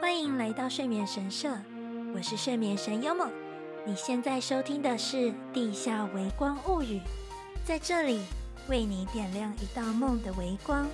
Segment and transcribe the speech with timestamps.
[0.00, 1.56] 欢迎来到睡眠神社，
[2.14, 3.30] 我是睡眠神优梦。
[3.86, 5.16] 你现在收听的是《
[5.52, 6.98] 地下微光物语》，
[7.64, 8.20] 在这里
[8.68, 10.86] 为你点亮一道梦的微光。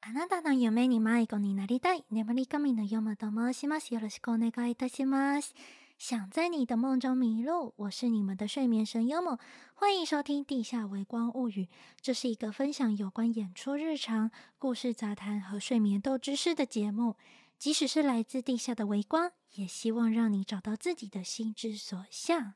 [0.00, 3.92] あなたの梦に迷子になりたい、眠り神のヨモと申します。
[3.92, 5.54] よろしくお愿いいたします。
[5.99, 9.37] 想在你的梦中迷路，我是你们的睡眠神优梦，
[9.73, 11.65] 欢迎收听《地下微光物语》。
[11.99, 17.17] 这是一个分享有关演出日常、故事杂谈和睡眠斗知识的节目。
[17.57, 22.53] 即使是来自地下的微光，也希望让你找到自己的心之所向。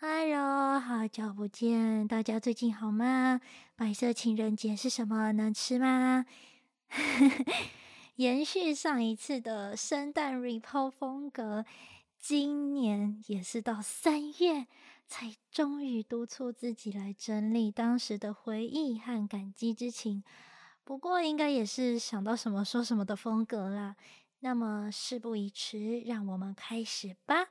[0.00, 3.40] 哎呦好久不见，大家最近好吗？
[3.76, 5.30] 白色情人节是什么？
[5.30, 6.26] 能吃吗？
[8.16, 11.64] 延续上一次的圣诞 report 风格。
[12.18, 14.66] 今年也是到三月，
[15.08, 20.22] 才终于督促自己来整理当时的回忆和感激之情。
[20.84, 23.96] 不过，应该也是想到什么说什么的风格啦。
[24.40, 27.48] 那么，事不宜迟，让我们开始吧。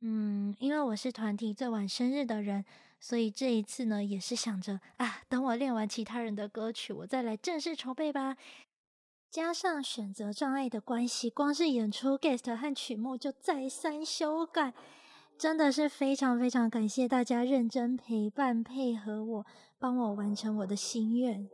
[0.00, 2.64] 嗯，因为我是团体最晚生日的人，
[2.98, 8.36] 所以这一次呢，也是想着啊，等我练完其他人的歌曲，我再来正式筹备吧。
[9.32, 14.74] 加上选择障碍的关系，光是演出 guest 和曲目就再三修改，
[15.38, 19.46] 真的是非常非常感谢大家认真陪伴配合我，
[19.78, 21.48] 帮我完成我的心愿。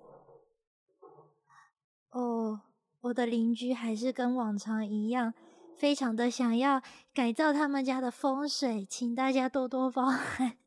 [2.10, 2.62] 哦，
[3.02, 5.32] 我的邻居还是跟往常一样，
[5.76, 6.82] 非常的想要
[7.14, 10.58] 改造他们家的风水，请大家多多包涵，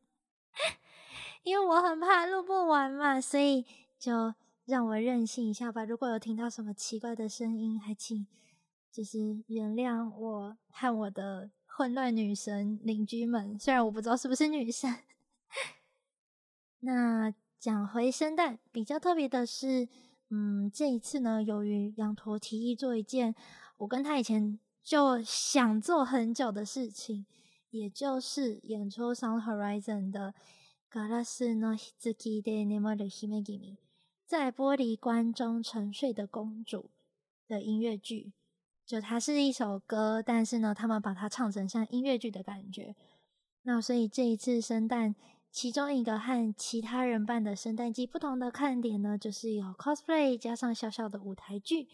[1.44, 3.66] 因为我很怕录不完嘛，所以
[4.00, 4.34] 就。
[4.71, 5.85] 让我任性一下吧。
[5.85, 8.27] 如果有听到什么奇怪的声音，还请
[8.91, 13.59] 就是原谅我和我的混乱女神邻居们。
[13.59, 14.95] 虽然我不知道是不是女神。
[16.81, 19.89] 那讲回圣诞，比较特别的是，
[20.31, 23.35] 嗯，这一次呢，由于羊驼提议做一件
[23.79, 27.27] 我跟他以前就想做很久的事情，
[27.71, 30.35] 也就是演出 Sound Horizon 的《
[30.97, 33.61] ガラスの棺で眠る姫君》。
[34.32, 36.90] 在玻璃棺中沉睡的公主
[37.50, 38.32] 的音乐剧，
[38.86, 42.96] 就它是一首歌，但是呢，他们把它唱成像音乐剧的感觉。
[43.64, 45.14] 那所以这一次圣诞，
[45.52, 51.90] 其中一个和其他人办的圣诞季不同的看点呢，就是有 cosplay 加上小小的舞台剧，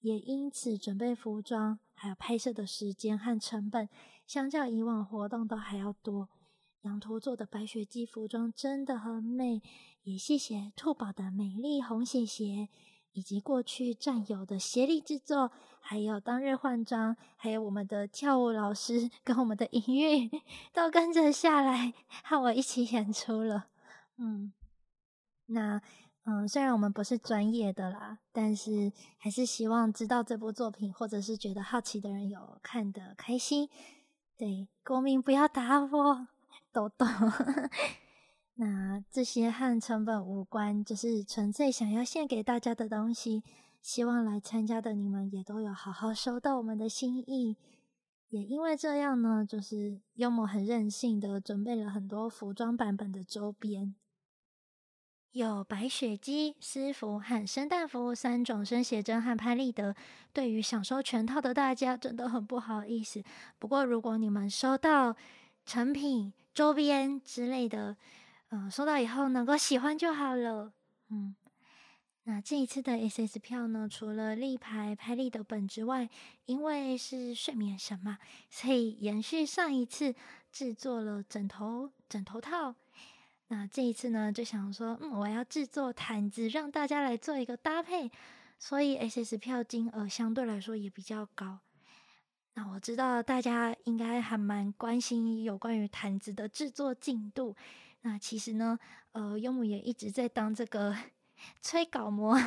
[0.00, 3.90] 也因此准备服装还有拍摄的时间和成本，
[4.26, 6.30] 相较以往活动都还要多。
[6.84, 9.62] 羊驼做的白雪姬服装真的很美，
[10.02, 12.68] 也谢谢兔宝的美丽红鞋鞋，
[13.12, 15.50] 以及过去战友的协力制作，
[15.80, 20.30] 还有当日换装，还有我们的跳舞老师 跟我们的音乐
[20.74, 23.68] 都跟着下来和我一起演出了。
[24.18, 24.52] 嗯，
[25.46, 25.80] 那
[26.24, 33.70] 嗯，虽然我们不是专业的啦，但是还是希望知道这部作品，或者是觉得好奇的人有看得开心。
[34.36, 36.28] 对，国民不要打我。
[36.74, 37.06] 都懂，
[38.56, 43.44] 那这些和成本无关，就是纯粹想要献给大家的东西。
[43.80, 47.56] 希望来参加的你们也都有好好收到我们的心意。
[48.30, 53.94] 也因为这样呢，就是幽默很任性的准备了很多服装版本的周边，
[55.32, 59.94] 有白雪姬、私服和圣诞服三种生写真和拍立得。
[60.32, 63.22] 对于想收全套的大家，真的很不好意思。
[63.58, 65.14] 不过如果你们收到
[65.66, 67.96] 成品，周边之类的，
[68.50, 70.72] 嗯，收到以后能够喜欢就好了。
[71.10, 71.34] 嗯，
[72.22, 76.08] 那这一次的 SS 票呢，除了立牌拍立得本之外，
[76.46, 80.14] 因为是睡眠神嘛，所以延续上一次
[80.52, 82.76] 制作了枕头枕头套。
[83.48, 88.10] 那这一次呢，就想说，嗯，我要制作毯子，让大家来做一个搭配，
[88.58, 91.58] 所以 SS 票金额相对来说也比较高。
[92.54, 97.54] 那我知道大家应该还蛮关心有关于毯子的制作进度。
[98.02, 98.78] 那其实呢，
[99.12, 100.96] 呃，优木也一直在当这个
[101.60, 102.38] 催稿魔，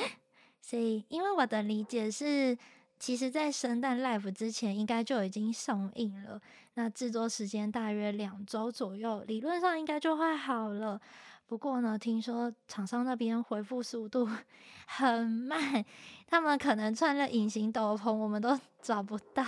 [0.60, 2.58] 所以因为我的理解是，
[2.98, 6.40] 其实在圣诞 live 之前应该就已经上映了。
[6.74, 11.00] 那制作时间大约两周左右，理论上应该就会好了。
[11.46, 14.28] 不过呢，听说厂商那边回复速度
[14.86, 15.84] 很慢，
[16.26, 19.44] 他们可能穿了隐形斗篷，我们都 找不到。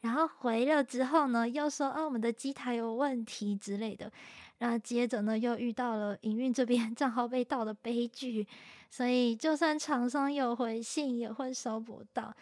[0.00, 4.10] 然后回了之后呢，又说啊，我们的机台有问题之类的。
[4.58, 8.46] 然后接着呢，又遇到了营运这边 账号被盗的悲剧，
[8.88, 12.32] 所以就算厂商有回信，也会收不到。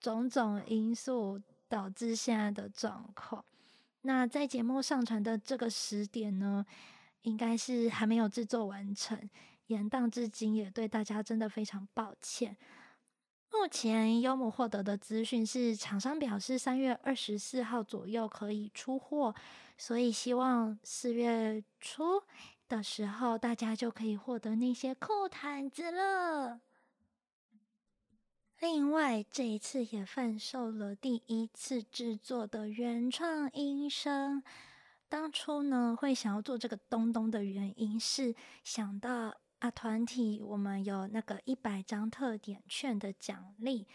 [0.00, 3.44] 种种因素导致现在的状况。
[4.02, 6.64] 那在节目上传的这个时点呢，
[7.22, 9.28] 应该是还没有制作完成，
[9.66, 12.56] 延宕至今，也对大家真的非常抱歉。
[13.50, 19.34] 目前幽姆获得的资讯是，厂商表示三月二十四号左右可以出货，
[19.76, 22.22] 所以希望四月初
[22.66, 26.60] 的时候大家就可以获得那些酷毯子了。
[28.58, 34.42] 另外，这一次也贩售了第一次制作的原创音声。
[35.12, 39.34] 当初呢，会想要做这个东东的原因是想到。
[39.58, 43.86] 啊，团体我们有那个一百张特点券的奖励，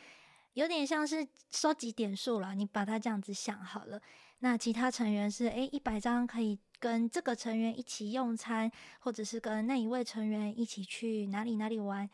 [0.54, 2.56] 有点像是收集点数了。
[2.56, 4.02] 你把它这样子想好了。
[4.40, 8.72] 那其他成员是诶，一百张可以跟这个成员一起用餐，
[9.02, 12.10] 或者是跟那一位成员一起去哪里哪里玩。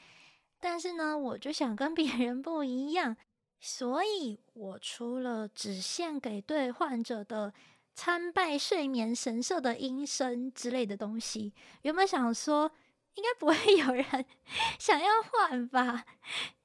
[0.60, 3.16] 但是呢，我就想跟别人不一样，
[3.60, 7.54] 所以我出了只献给对患者的
[7.94, 11.54] 参拜睡眠神社的音声之类的东西。
[11.82, 12.72] 原本想说。
[13.16, 14.26] 应该不会有人
[14.80, 16.04] 想要换吧？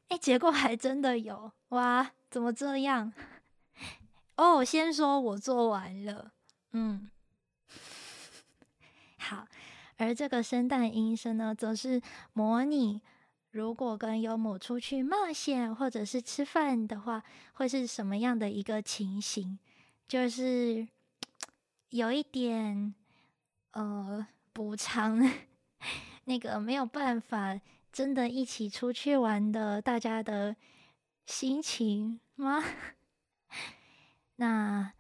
[0.08, 2.10] 哎，结果还真的有哇！
[2.30, 3.12] 怎么这样？
[4.36, 6.32] 哦，先说我做完了，
[6.72, 7.10] 嗯，
[9.20, 9.46] 好。
[9.98, 12.00] 而这个圣诞音声呢，则是
[12.32, 13.02] 模拟
[13.50, 17.22] 如果跟幽姆出去冒险或者是吃饭的话，
[17.52, 19.58] 会是什么样的一个情形？
[20.08, 20.88] 就是
[21.90, 22.94] 有一点
[23.72, 25.20] 呃补偿。
[26.24, 27.58] 那个没有办法
[27.90, 30.54] 真的一起出去玩的大家的
[31.24, 32.62] 心情吗？
[34.36, 34.92] 那，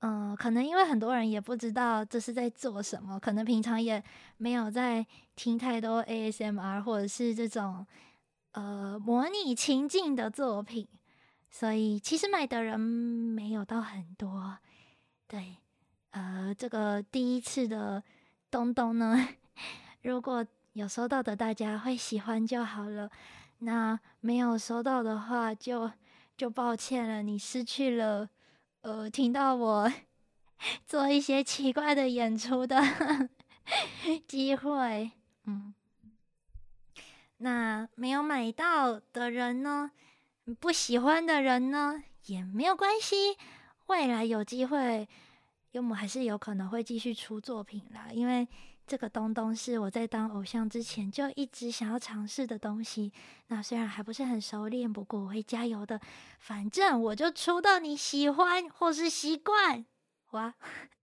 [0.00, 4.02] 嗯、呃，可能因为很多人也不知道这是在做什么，可能平常也
[4.36, 5.06] 没有在
[5.36, 7.86] 听太多 ASMR 或者是这种
[8.52, 10.88] 呃模拟情境的作品，
[11.50, 14.58] 所以其实买的人没有到很多。
[15.28, 15.58] 对，
[16.10, 18.02] 呃，这个第一次的
[18.50, 19.28] 东东呢。
[20.02, 23.10] 如果有收到的，大家会喜欢就好了。
[23.58, 25.90] 那没有收到的话就，
[26.36, 28.28] 就抱歉了，你失去了
[28.82, 29.92] 呃听到我
[30.86, 32.80] 做一些奇怪的演出的
[34.26, 35.10] 机会。
[35.44, 35.74] 嗯，
[37.38, 39.90] 那没有买到的人呢，
[40.60, 43.36] 不喜欢的人呢，也没有关系。
[43.86, 45.08] 未来有机会，
[45.72, 48.46] 幽姆还是有可能会继续出作品啦，因为。
[48.90, 53.12] 这个东东是我在当偶像之前就一直想要尝试的东西。
[53.48, 56.00] 那虽然还不是很熟练，不过我会加油的。
[56.38, 59.84] 反正我就出到你喜欢或是习惯。
[60.30, 60.54] 哇，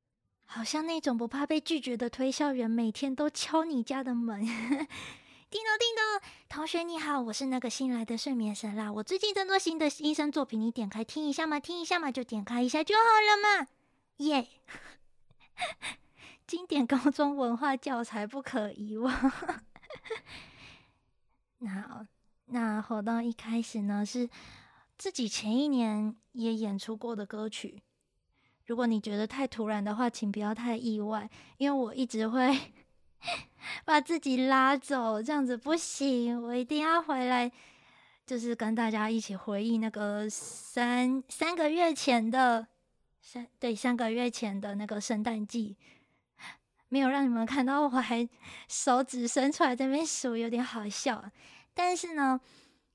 [0.47, 4.39] 好像那种不怕被拒绝的推销员，每天都敲你家的门。
[4.49, 8.91] 叮咚叮咚，同学你好，我是那个新来的睡眠神啦。
[8.91, 13.67] 我最近在做新的音声作品，你点开听一下嘛，听一下嘛，就点开一下就好了嘛。
[14.17, 14.47] 耶、
[16.47, 19.13] 经典高中文化教材不可遗忘。
[21.59, 22.07] 那
[22.45, 24.29] 那活动一开始呢，是
[24.97, 27.81] 自己前一年也演出过的歌曲。
[28.65, 32.73] 如果你觉得太突然的话，请不要太意外，因为我一直会
[33.85, 36.41] 把自己拉走，这样子不行。
[36.41, 37.51] 我一定要回来，
[38.25, 42.67] 就是跟大家一起回忆那个三三个月前的
[43.25, 45.75] 三对三个月前的那个圣诞季。
[46.89, 48.29] 没有让你们看到，我还
[48.69, 51.25] 手指伸出来在那边数，有点好笑。
[51.73, 52.39] 但是呢，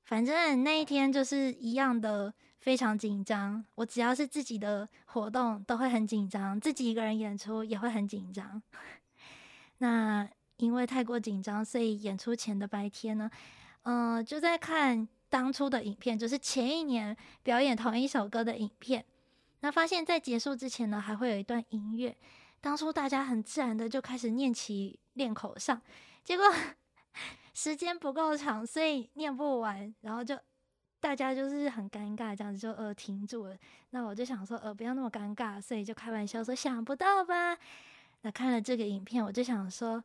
[0.05, 3.63] 反正那一天就是一样的，非常紧张。
[3.75, 8.63] 我只要是自己的活动都会很紧张，自己一个人演出也会很紧张。
[9.79, 13.29] 那因为太过紧张，所以演出前的白天呢，
[13.83, 19.03] 嗯、就在看当初的影片，就是前一年表演同一首歌的影片。
[19.61, 22.15] 那发现，在结束之前呢，还会有一段音乐。
[22.59, 25.81] 当初大家很自然的就开始念起练口上，
[26.23, 26.45] 结果
[27.53, 30.37] 时间不够长，所以念不完，然后就
[30.99, 33.57] 大家就是很尴尬，这样子就呃停住了。
[33.91, 37.57] 那我就想说呃不要那么尴尬，所以就开玩笑说想不到吧。
[38.21, 40.03] 那看了这个影片，我就想说，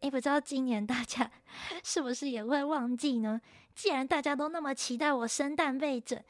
[0.00, 1.30] 诶，不知道今年大家
[1.84, 3.40] 是不是也会忘记呢？
[3.74, 6.20] 既然大家都那么期待我生蛋被整。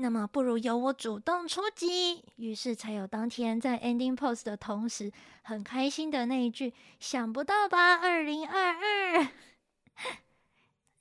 [0.00, 5.10] 那么不如由我主动出击，于是才有当天在 ending pose 的同时，
[5.42, 9.28] 很开心的那一句“想不到吧，二零二二”。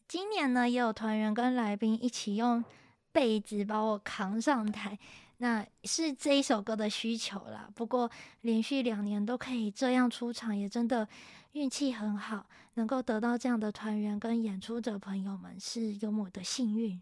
[0.10, 2.66] 今年呢，也有团员跟来宾一起用
[3.12, 4.98] 被子把我扛上台，
[5.38, 7.70] 那是这一首歌的需求啦。
[7.76, 8.10] 不过
[8.42, 11.08] 连续两年都可以这样出场，也真的
[11.52, 17.00] 运气很好，能够得到这样的团员跟演出者朋友们，是有我的幸运。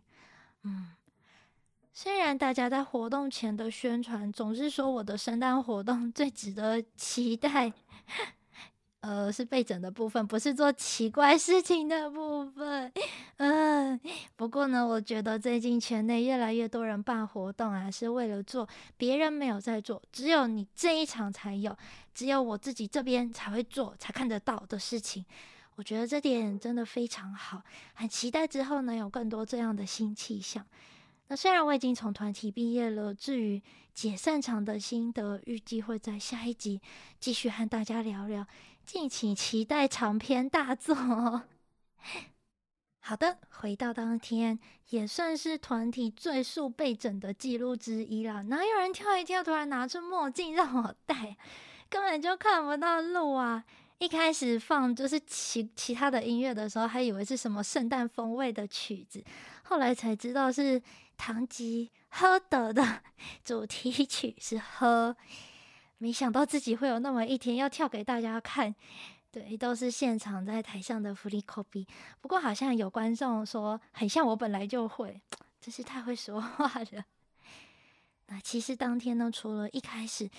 [0.64, 0.90] 嗯。
[1.98, 7.72] 虽然大家在活动前的宣传总是说我的圣诞活动 最值得期待，
[9.00, 12.92] 呃，是被整的部分，不是做奇怪事情的部分。
[13.38, 13.98] 嗯、
[14.36, 21.74] 不过呢，我觉得最近圈内越来越多人办活动啊，是为了做别人没有在做，只有你这一场才有，
[22.14, 25.24] 只有我自己这边才会做，才看得到的事情。
[25.75, 27.62] 我觉得这点真的非常好，
[27.94, 30.66] 很期待之后能有更多这样的新气象。
[31.27, 33.62] 那虽然我已经从团体毕业了，至于
[33.94, 36.82] 解散场的心得，预计会在下一集
[37.20, 38.46] 继续和大家聊聊。
[38.86, 41.44] 敬请期待长篇大作哦。
[43.01, 48.41] 好的，回到当天，也算是团体最速被整的记录之一啦。
[48.44, 51.36] 哪有人跳一跳，突然拿出墨镜让我戴，
[51.89, 53.63] 根本就看不到路啊！
[53.98, 59.24] 一开始放就是其其他的音乐的时候，还以为是什么圣诞风味的曲子，
[59.63, 60.82] 后来才知道是
[61.16, 63.02] 唐吉诃德的
[63.44, 65.16] 主题曲是《喝》。
[65.98, 68.76] 没想到自己会有那么一天要跳给大家看，
[69.32, 71.88] 对，都是现场在台上的福利 copy。
[72.20, 75.22] 不过好像有观众说很像我本来就会，
[75.62, 77.06] 真是太会说话了。
[78.28, 80.30] 那其实当天呢，除了一开始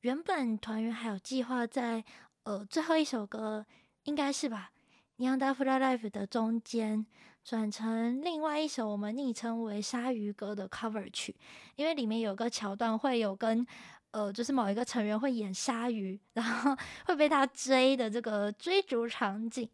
[0.00, 2.04] 原本团员还有计划在
[2.42, 3.64] 呃最后一首歌
[4.04, 4.72] 应该是吧，
[5.18, 7.06] 《Neon Fly Life》的中间
[7.44, 11.34] 转成另外一首我们昵称为“鲨鱼歌”的 cover 曲，
[11.76, 13.66] 因为里面有个桥段会有跟。
[14.12, 19.68] 呃，就是某一个成员会演鲨鱼，然后 会被他追的这个追逐场景，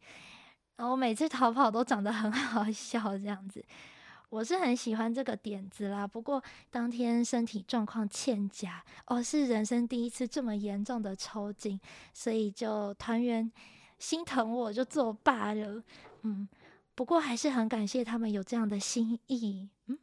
[0.75, 3.65] 然后每次逃跑都长得很好笑，这样子，
[4.31, 6.05] 我是很喜欢这个点子啦。
[6.05, 11.79] 不过当天身体状况欠佳，哦，是人生第一次这么严重的抽筋，
[12.13, 13.49] 所以就团员
[14.03, 15.81] 心疼我就作罢了。
[16.23, 16.49] 嗯，
[16.97, 19.69] 不过还是很感谢他们有这样的心意。
[19.87, 19.97] 嗯。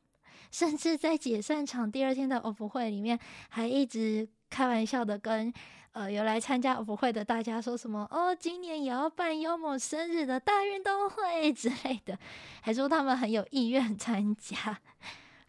[0.51, 5.53] 甚至在解散场第二天的 off 会里面，还一直开玩笑的跟
[5.91, 12.17] 呃有来参加 off 会的大家说什么哦，今年也要办幽默生日的大运动会之类的，
[12.61, 14.79] 还说他们很有意愿参加。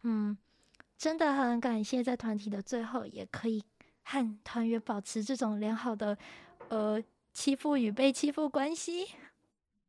[0.02, 0.36] 嗯，
[0.98, 3.62] 真的很感谢在团体的最后也可以
[4.02, 6.18] 和团员保持这种良好的
[6.68, 9.08] 呃欺负与被欺负关系。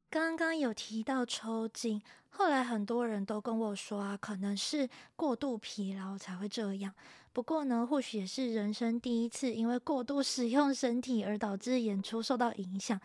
[0.09, 2.01] 刚刚有提到抽筋。
[2.33, 6.93] 后来很多人都跟我说啊，可能是过度疲劳才会这样。
[7.33, 12.99] 不过呢，或许也是人生第一次因为过度使用身体而导致演出受到影响。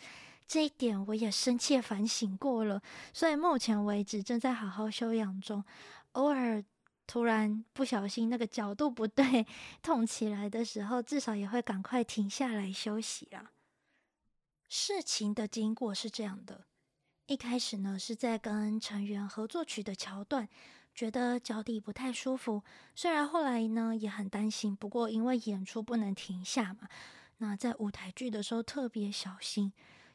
[0.46, 2.80] 这一点我也深切反省过了，
[3.12, 5.64] 所以目前为止正在好好休养中。
[6.12, 6.64] 偶尔
[7.04, 9.44] 突然不小心那个角度不对，
[9.82, 13.50] 痛起来的时候，至少也会赶快停下来休息啦。
[14.68, 16.64] 事情的经过是这样的。
[17.26, 20.48] 一开始呢，是在跟成员合作曲的桥段，
[20.94, 22.62] 觉得脚底不太舒服。
[22.94, 26.88] 虽然后来呢也很担心，不过因为演出不能停下嘛，
[27.38, 29.72] 那在舞台剧的时候特别小心。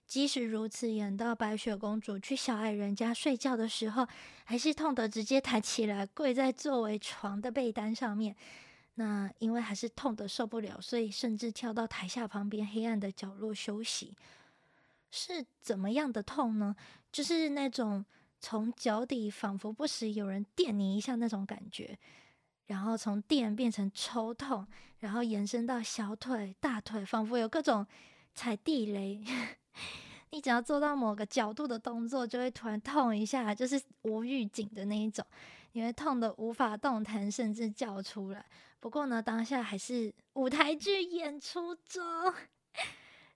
[0.08, 4.06] 即使如此，演到白雪公主去小矮人家睡觉的时候，
[4.44, 8.36] 还是痛得直接抬起来，跪在作为床的被单上面。
[8.96, 14.14] 那因为还是痛得受不了，所以甚至跳到台下旁边黑暗的角落休息。
[15.12, 16.76] 是怎么样的痛呢？
[17.12, 18.04] 就是那种
[18.40, 22.00] 从脚底仿佛不时有人电你一下那种感觉，
[22.68, 24.66] 然后从电变成抽痛，
[25.00, 27.86] 然后延伸到小腿、大腿，仿佛有各种
[28.34, 29.22] 踩地雷。
[30.32, 35.26] 你只要做到某个角度的动作，就会突然痛一下，就是无预警的那一种，
[35.74, 38.46] 你会痛得无法动弹，甚至叫出来。
[38.80, 42.02] 不过呢，当下还是舞台剧演出中。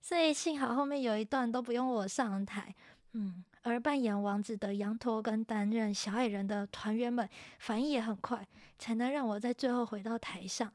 [0.06, 2.76] 所以幸好后面有一段都不用我上台，
[3.14, 8.48] 嗯，而扮演王子的羊驼跟担任小矮人的团员们反应也很快，
[8.78, 10.72] 才能让我在最后回到台上，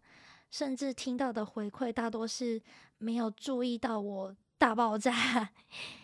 [0.51, 2.61] 甚至听到的回馈大多是
[2.99, 5.49] 没有注意到我大爆炸，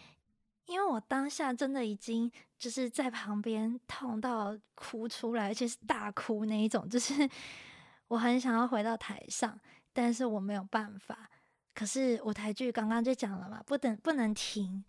[0.67, 7.29] 因为我当下真的已经就是在旁边痛到哭出来，而且是大哭那一种，就是
[8.07, 9.59] 我很想要回到台上，
[9.93, 11.29] 但是我没有办法。
[11.77, 14.83] 可是舞台剧刚刚就讲了嘛，不等不能停，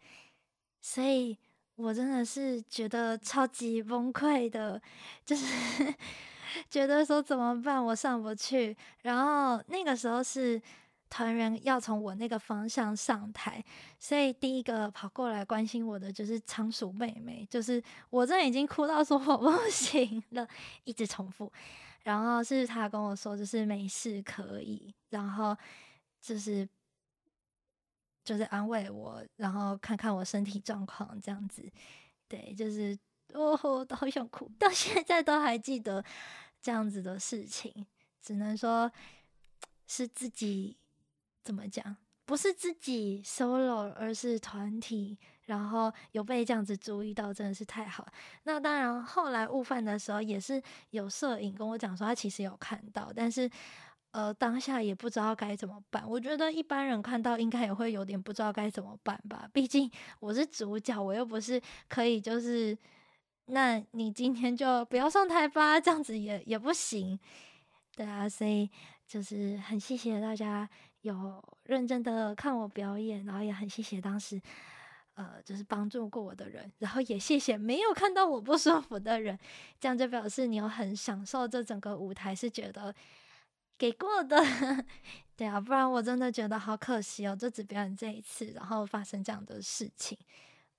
[0.81, 1.37] 所以
[1.75, 4.81] 我真的是觉得超级崩溃的，
[5.25, 5.93] 就是
[6.71, 8.73] 觉得说怎么办，我上不去。
[9.01, 10.61] 然后那个时候是
[11.09, 13.61] 团员要从我那个方向上台，
[13.99, 20.47] 所以第一个跑过来关心我的就是仓鼠妹妹，就是我真的已经哭到说我不 行了，
[20.85, 21.51] 一直重复。
[22.03, 25.53] 然后是她跟我说，就是没事可以，然后
[26.21, 26.65] 就是。
[28.27, 31.63] 就是安慰我，然后看看我身体状况这样子，
[32.27, 32.93] 对，就是
[33.31, 36.03] 哦，我都好想哭，到现在都还记得
[36.61, 37.73] 这样子的事情，
[38.21, 38.91] 只能说
[39.87, 40.75] 是自己
[41.41, 41.95] 怎么讲？
[42.25, 48.05] 不是自己 solo，而是团体，然后有被这样子注意到，真的是太好。
[48.43, 53.49] 那当然，后来悟饭的时候也是有摄影跟我讲说，他其实有看到，但是
[54.11, 56.03] 呃当下也不知道该怎么办。
[56.09, 62.77] 我觉得一般人看到应该也会有点不知道该怎么办吧，毕竟我是主角，我又不是可以就是，
[63.45, 67.19] 那你今天就不要上台吧，这样子也也不行。
[67.95, 68.69] 对啊，所以
[69.07, 70.69] 就是很谢谢大家。
[71.01, 74.41] 有认真的看我表演，然后也很谢谢当时，
[75.13, 79.37] 呃，就是帮助过我的人，然后也谢谢没有看到我不舒服的人，
[79.79, 82.93] 这样就表示你有很享受这整个舞台，是觉得
[83.77, 84.37] 给过的，
[85.37, 90.17] 对啊，不然我真的觉得好可惜哦，就只表演这一次，然后发生这样的事情，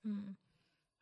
[0.03, 0.35] 嗯，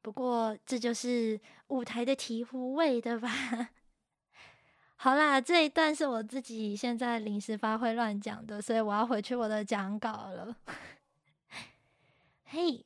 [0.01, 3.29] 不过这就是舞台的醍醐味，对吧？
[4.99, 10.55] 好啦，这一段是我自己现在临时发挥乱讲的，所以我要回去我的讲稿了。
[12.45, 12.85] 嘿、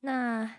[0.00, 0.58] 那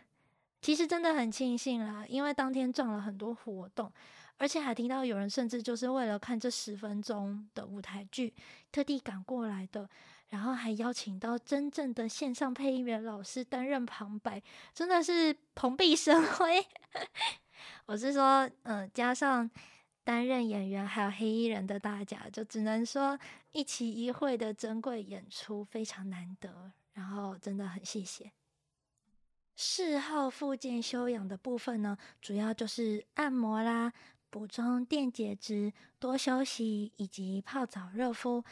[0.61, 3.91] 其实真的很庆幸啦，因为当天撞了很多活动，
[4.37, 8.33] 而且还听到有人甚至就是为了看这十分钟的舞台剧，
[8.71, 9.89] 特地赶过来的，
[10.29, 14.41] 然后还邀请到真正的线上配音员老师担任旁白，
[14.73, 16.65] 真的是蓬荜生辉。
[17.87, 19.49] 我是说，嗯、加上。
[20.05, 23.17] 担任演员还有黑衣人的大家，就只能说
[23.53, 28.29] 一期一会的珍贵演出非常难得，然后真的很谢谢。
[29.55, 33.93] 事后复健修养的部分呢，主要就是按摩啦、
[34.33, 38.43] 补充电解质、多休息以及泡澡热敷。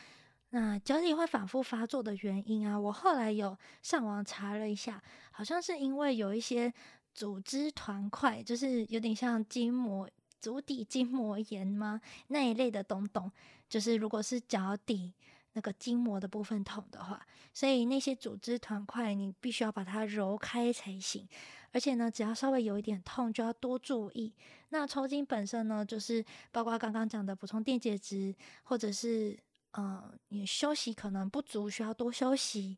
[0.51, 6.71] 那脚底会反复发作的原因啊，我后来有上网查了一下，好像是因为有一些
[7.15, 10.07] 组织团块，就是有点像筋膜。
[10.39, 11.99] 足底筋膜炎吗？
[12.27, 13.31] 那一类的东东，
[13.67, 15.13] 就是如果是脚底
[15.53, 21.27] 那个筋膜的部分痛的话，所以那些组织团块你必须要把它揉开才行。
[21.73, 24.33] 而且呢，只要稍微有一点痛，就要多注意。
[24.69, 29.37] 那抽筋本身呢，就是包括刚刚讲的补充电解质，或者是
[29.77, 32.77] 嗯你休息可能不足，需要多休息，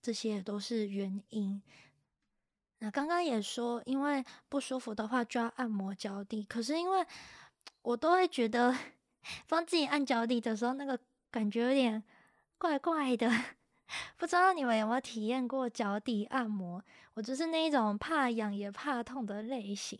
[0.00, 1.60] 这些都是原因。
[2.78, 6.44] 那刚刚也说，因为不舒服的话就要按摩脚底。
[6.44, 7.04] 可是因为
[7.82, 8.72] 我都会觉得
[9.48, 10.96] 帮自己按脚底的时候，那个
[11.30, 12.02] 感觉有点
[12.58, 13.30] 怪怪的。
[14.16, 16.82] 不知道你们有没有体验过脚底按摩？
[17.14, 19.98] 我就是那一种怕痒也怕痛的类型，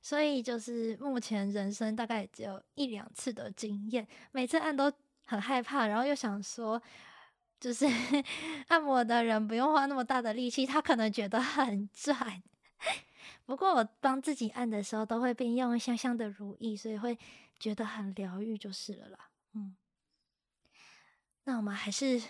[0.00, 4.92] 所以就是目前人生大概只有一两次的经验，每次按都
[5.26, 6.82] 很害怕，然后又想说。
[7.58, 7.86] 就是
[8.68, 12.42] 按摩的人不用花那么大的力气，他可能觉得很赚。
[13.46, 17.18] 不过我帮自己按的时候，都会边用香香的乳液，所以会
[17.58, 19.18] 觉得很疗愈，就是了啦。
[19.54, 19.74] 嗯，
[21.46, 22.22] 那我们还是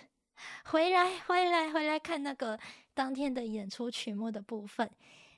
[0.63, 2.57] 回来，回来，回来看那个
[2.93, 4.89] 当天的演出曲目的部分。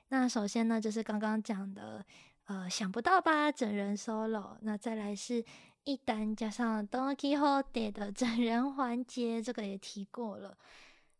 [0.08, 2.04] 那首先呢，就是刚刚讲的，
[2.44, 4.56] 呃，想不到吧，整人 solo。
[4.62, 5.44] 那再来是。
[5.84, 10.56] 一单加上 Don Quixote 的整人环节，这个也提过了。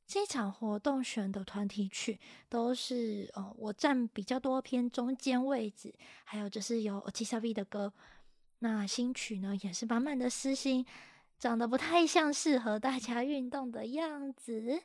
[0.07, 5.95] 这场活动选的团体曲都是呃，我占比较多偏中间位置，
[6.25, 7.91] 还有就是有 Ochisabi 的歌。
[8.59, 10.85] 那新曲呢，也是满满的私心，
[11.41, 14.81] 长得不太像适合大家运动的样子。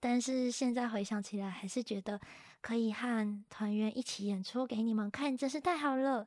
[0.00, 2.18] 但是现在回想起来，还是觉得
[2.60, 6.26] 可以和团员一起演出给你们看，真是太好了。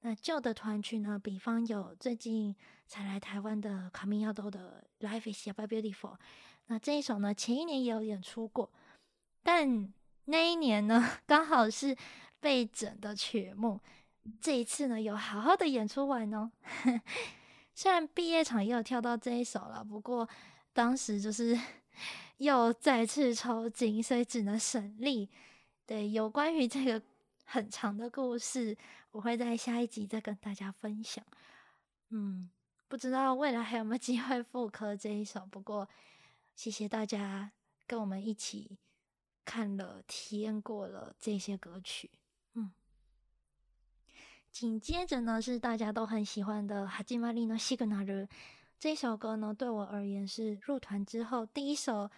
[0.00, 1.18] 那旧的团曲呢？
[1.18, 2.54] 比方有最近
[2.86, 6.12] 才来台湾的卡米亚多的《Life Is Super Beautiful》。
[6.68, 8.70] 那这一首呢，前一年也有演出过，
[9.42, 9.92] 但
[10.26, 11.96] 那一年呢， 刚好是
[12.38, 13.80] 被整的曲目。
[14.40, 16.52] 这一次呢，有好好的演出完哦。
[17.76, 20.26] 虽然毕业场也有跳到这一首了，不过
[20.72, 21.54] 当时就是
[22.38, 25.28] 又再次抽筋，所以只能省力。
[25.84, 27.00] 对，有关于这个
[27.44, 28.74] 很长的故事。
[29.10, 31.22] 我会在下一集再跟大家分享。
[32.08, 32.48] 嗯，
[32.88, 35.46] 不知道未来还有没有机会复刻这一首。
[35.50, 35.86] 不过，
[36.54, 37.52] 谢谢大家
[37.86, 38.78] 跟我们一起
[39.44, 42.10] 看了、体验过了这些歌曲。
[44.55, 48.25] 嗯，紧接着呢是大家都很喜欢的《始まりのシグナル》
[48.79, 52.09] 这首歌呢，对我而言是入团之后第一首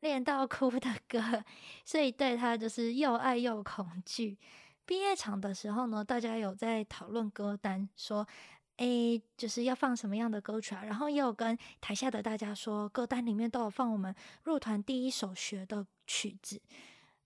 [0.00, 1.44] 练到哭的歌，
[1.84, 4.38] 所以对它就是又爱又恐惧。
[4.86, 8.26] 毕业场的时候呢，大家有在讨论歌单，说，
[8.76, 10.84] 诶，就是要放什么样的歌曲啊？
[10.84, 16.60] 然后也有跟台下的大家说，歌单里面都有放我们入团第一首学的曲子。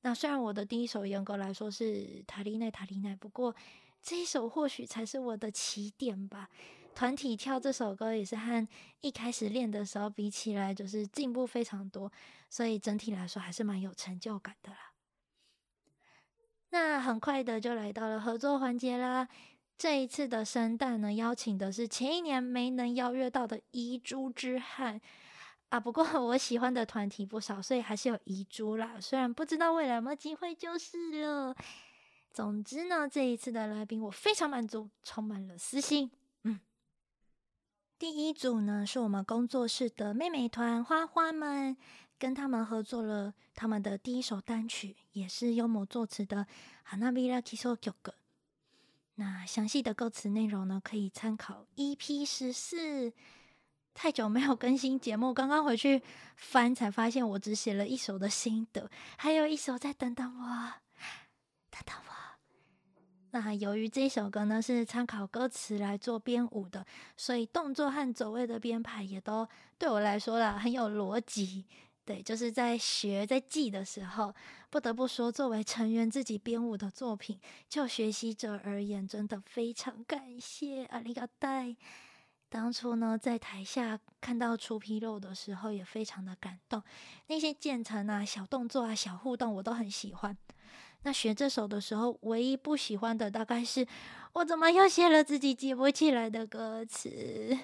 [0.02, 1.84] 那虽然我的第一首严格来说是《
[2.26, 3.54] 塔利奈塔利奈》，不过
[4.01, 6.49] 这一首或许才是我的起点吧。
[6.95, 8.67] 团体跳这首歌也是和
[8.99, 12.11] 一开始练的时候比起来，就是进步非常多，
[12.49, 14.91] 所以整体来说还是蛮有成就感的啦。
[16.71, 19.27] 那很快的就来到了合作环节啦。
[19.77, 24.99] 这一次的圣诞呢，邀请的是前一年没能邀约到的遗珠之汉
[25.69, 25.79] 啊。
[25.79, 28.99] 不过我喜欢的团体不少，所以还是有遗珠啦。
[28.99, 31.55] 虽然不知道未来有没有机会就是了。
[32.32, 36.10] 总之呢，这一次的来宾我非常满足，充满了私心。
[36.42, 36.60] 嗯，
[37.98, 41.76] 第一组呢是我们工作室的妹妹团花花们。
[42.16, 46.36] 跟他们合作了他们的第一首单曲，也是优摩作词的《
[46.84, 47.90] 花びらきそう曲》。
[49.16, 53.12] 那详细的歌词内容呢，可以参考 EP 十四。
[53.92, 56.02] 太久没有更新节目，刚刚回去
[56.36, 60.72] 翻才发现，我只写了一首的心得，还有一首在等等我，
[61.70, 62.17] 等等我。
[63.31, 71.65] 那由于这首歌呢是参考歌词来做编舞的，所以动作和走位的编排也都对我来说啦很有逻辑。
[72.05, 74.33] 对，就是在学在记的时候，
[74.71, 81.75] 不得不说，作为成员自己编舞的作品，就学习者而言，真的非常感谢阿里嘎代。
[82.49, 86.81] 当初呢，在台下看到出纰漏的时候，也非常的感动。
[87.27, 90.35] 那些渐层啊、小动作啊、小互动，我都很喜欢。
[91.03, 93.87] 那学这首的时候，唯一不喜欢的大概是，
[94.33, 97.57] 我怎么又写了自己记不起来的歌词？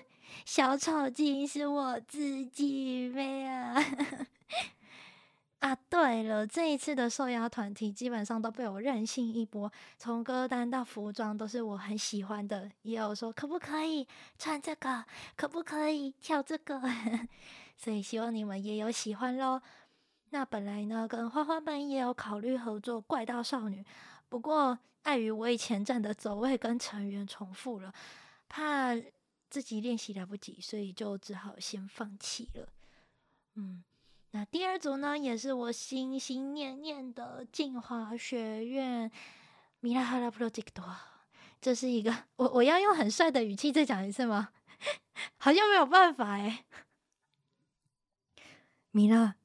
[0.46, 3.76] 小丑竟是我自己没啊！
[5.60, 16.82] 啊，对了，这一次的受邀团体基本上都被我任性一波，从歌单到服装都是我很喜欢的，也有说可不可以穿这个，可不可以跳这个，
[17.78, 19.62] 所以希望你们也有喜欢喽。
[20.36, 23.82] 那本来呢，跟花花们也有考虑合作《怪盗少女》，
[24.28, 27.94] 不过碍于我以前站的走位跟成员重复了，
[28.50, 28.94] 怕
[29.50, 32.68] 自己练习来不及，所以就只好先放弃了。
[33.54, 33.82] 嗯，
[34.32, 39.10] 那第二组呢，也是我心心念念的镜华学院
[39.80, 40.84] 米拉哈拉 project。
[41.62, 44.50] 这是一个，我我要用很帅的语气再讲一次吗？
[45.40, 46.66] 好像没有办法哎。
[48.92, 49.36] 米拉，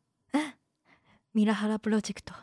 [1.29, 2.33] 哎，米拉哈拉 project。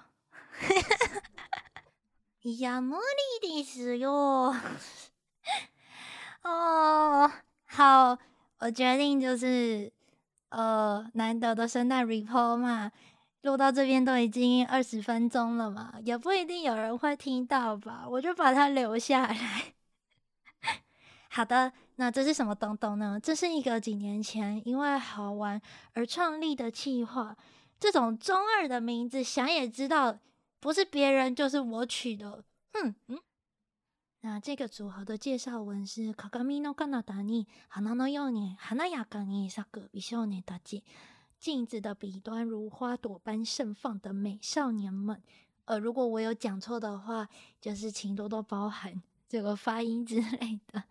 [2.43, 2.97] いや无
[3.41, 4.55] 理ですよ。
[6.43, 7.31] 哦。
[7.65, 8.19] 好，
[8.59, 9.91] 我决定就是，
[10.51, 12.93] 呃，难得的圣诞 report 嘛，
[13.41, 19.73] 录到这边都已经二十分钟了嘛，也不一定有人会听到吧，我就把它留下来。
[21.31, 23.19] 好的，那这是什么东东呢？
[23.23, 25.59] 这是一个几年前因为好玩
[25.95, 27.35] 而创立的企划，
[27.79, 30.19] 这种中二的名字想也知道，
[30.61, 32.45] 不是别人就是我取的。
[32.73, 33.19] 哼，嗯。
[34.25, 40.83] 那这个组合的介绍文是：镜の彼方に花のように华やかに咲く美少年たち，
[41.41, 45.21] 镜子的彼端如花朵般盛放的美少年们。
[45.65, 47.29] 呃，如果我有讲错的话，
[47.61, 50.85] 就是请多多包涵这个发音之类的。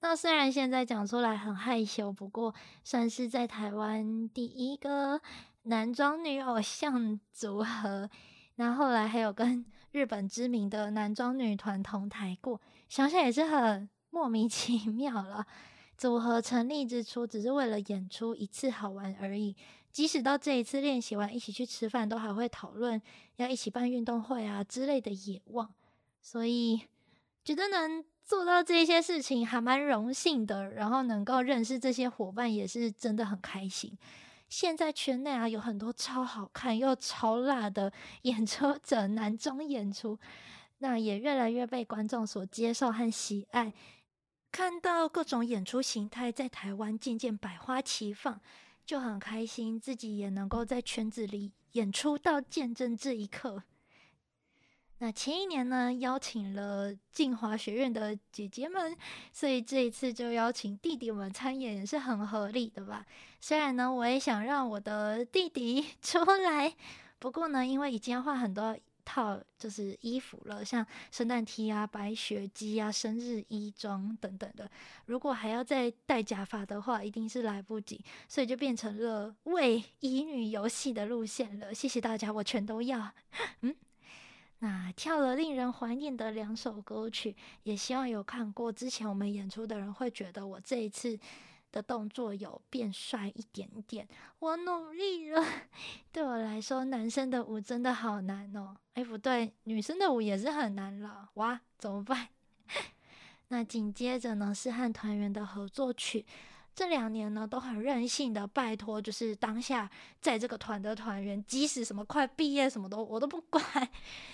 [0.00, 5.22] 那虽然现在讲出来很害羞，不过算是在台湾第一个
[5.67, 8.09] 男装女偶像组合。
[8.55, 15.45] 然后，后来还有跟 日本知名的男装女团同台过，想想也是很 莫名其 妙了。
[15.95, 19.55] 组合成立之初只是为了演出一次好玩而已，
[19.91, 23.01] 即使到这一次练习完一起去吃饭，都还会讨论
[23.37, 25.73] 要一起办运动会啊之类的野望。
[26.21, 26.81] 所以
[27.43, 33.97] 觉得能做到这些事情还蛮荣幸的，然后能够认识这些伙伴也是真的很开心。
[34.49, 37.91] 现在圈内啊，有很多超好看又超辣的
[38.23, 40.17] 演出者男装演出，
[40.77, 43.73] 那也越来越被观众所接受和喜爱。
[44.51, 48.39] 看到各种演出形态在台湾渐渐百花齐放，
[48.85, 53.63] 就很开心，自己也能够在圈子里演出到见证这一刻。
[54.99, 58.97] 那前一年呢，邀请了镜华学院的姐姐们，
[59.31, 63.05] 所以这一次就邀请弟弟们参演，也是很合理的吧。
[63.39, 66.73] 虽然呢，我也想让我的弟弟 出来，
[67.19, 74.67] 不过呢，因为已经要换很多套就是衣服了，像圣诞 T 啊、白雪姬啊、生日衣装等等的，
[75.05, 81.71] 如果还要再戴假发的话，一定是来不及，所以就变成了为乙女游戏的路线了。
[81.71, 83.11] 谢谢大家，我全都要。
[83.61, 83.75] 嗯。
[84.59, 91.19] 那跳了令人怀念的两首歌曲，也希望有看过之前我们演出的人会觉得我这一次
[91.71, 94.07] 的动作有变帅一点点。
[94.39, 95.45] 我努力了，
[96.11, 98.75] 对我来说，男生的舞真的好难哦。
[98.93, 101.29] 哎，不对，女生的舞也是很难了。
[101.35, 102.29] 哇，怎么办？
[103.49, 106.25] 那紧接着呢是和团员的合作曲。
[106.77, 109.89] 这两年呢，都很任性的拜托，就是当下
[110.21, 113.59] 在这个团的团员，即使什么快毕业什么都我都不管，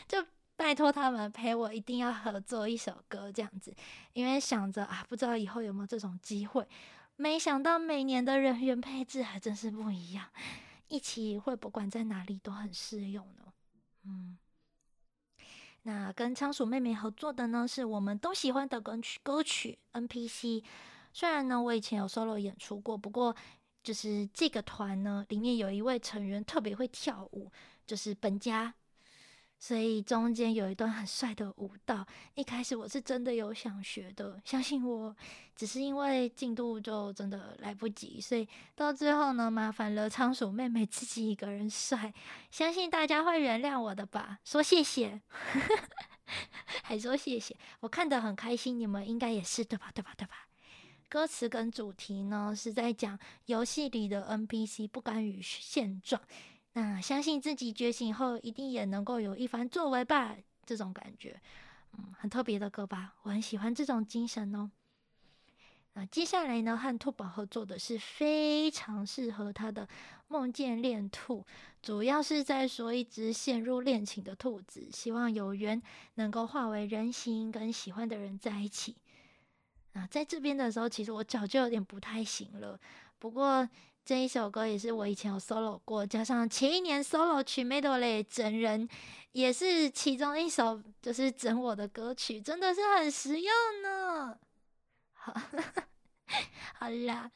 [0.10, 0.18] 就
[0.58, 3.74] 拜托他们陪我一定要合作一首歌这样子，
[4.12, 6.68] 因为想着啊，不知道以后有没有这种机会。
[7.16, 10.26] 没想到每年的人员配置还真是不一样，
[10.90, 13.54] 一起会不管在哪里都很适用呢。
[14.04, 14.38] 嗯，
[15.84, 20.62] 那跟仓鼠妹妹合作的呢，是我们都喜欢的歌曲歌曲 NPC。
[21.14, 23.36] 虽然呢，我以前有 solo 演出过，不过
[23.84, 27.52] 就是这个团呢，里面有一位成员特别会跳舞，
[27.86, 28.74] 就是本家，
[29.60, 32.06] 所以中间有一段很帅的舞蹈。
[32.34, 35.16] 一开始我是真的有想学的，相信我，
[35.56, 42.12] 只是因为进度就真的来不及，所以到最后呢，麻烦了仓鼠妹妹自己一个人帅，
[42.50, 44.40] 相信大家会原谅我的吧？
[44.44, 45.22] 说谢谢，
[46.82, 49.92] 还说谢谢，我看得很开心，你们应该也是对吧？
[49.94, 50.14] 对吧？
[50.18, 50.48] 对吧？
[51.14, 56.20] 歌词跟主题呢，是在讲游戏里的 NPC 不甘于现状，
[56.72, 61.40] 那相信自己觉醒后一定也能够有一番作为吧，这种感觉，
[61.92, 64.72] 嗯，很特别的歌吧，我很喜欢这种精神哦。
[65.94, 69.86] 那接下来呢，和兔宝合作的是非常适合他的
[70.30, 71.42] 《梦见恋兔》，
[71.84, 75.80] 主要是在说一只陷入恋情的兔子，希望有缘
[76.16, 78.96] 能够化为人形，跟喜欢的人在一起。
[79.94, 82.80] 啊，在这边的时候，其实我脚就有点不太行了。
[83.20, 83.68] 不过
[84.04, 88.90] 这一首歌也是我以前有 solo 过，加上前一年 solo 曲《Medley》整人，
[89.32, 93.54] 也是其中一首就是整我的歌曲，真的是很实用
[93.84, 94.38] 呢。
[95.14, 95.34] 好，
[96.80, 97.32] 好啦，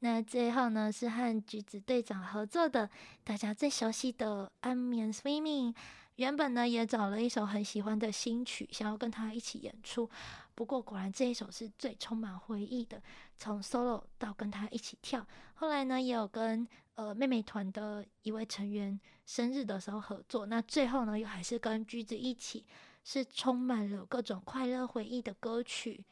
[0.00, 2.88] 那最后呢是和橘子队长合作的，
[3.24, 5.72] 大家最熟悉的《安眠 Swimming》。
[6.16, 10.08] 原本呢也找了一首很喜欢的新曲，想要跟他一起演出。
[10.58, 13.00] 不过果然这一首是最充满回忆的，
[13.36, 15.24] 从 solo 到跟他一起跳。
[15.54, 16.66] 后来呢也有跟
[16.96, 20.46] 呃妹妹团的一位成员生日的时候合作。
[20.46, 22.66] 那最后呢又还是跟橘子一起，
[23.04, 26.04] 是充满了各种快乐回忆的歌曲。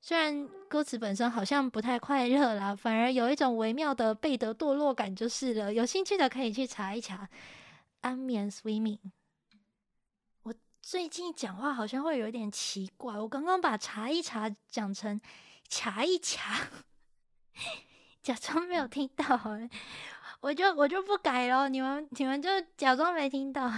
[0.00, 5.72] 虽然歌词本身好像不太快乐啦，反而有一种微妙的贝德堕落感就是了。
[5.72, 7.24] 有兴趣的可以去查一查
[8.00, 8.98] 《安眠 Swimming》。
[10.82, 15.18] 最近讲话好像会有点奇怪，我刚刚把查一查讲成
[15.68, 16.68] 查一查，
[18.20, 19.24] 假装没有听到，
[20.40, 23.72] 我就我就不改了，你们你们就假装没听到。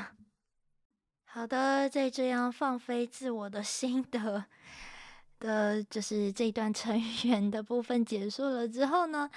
[1.26, 4.46] 好的，在这样放飞自我的心得
[5.38, 9.30] 的，就是这段成员的部分结束了之后呢，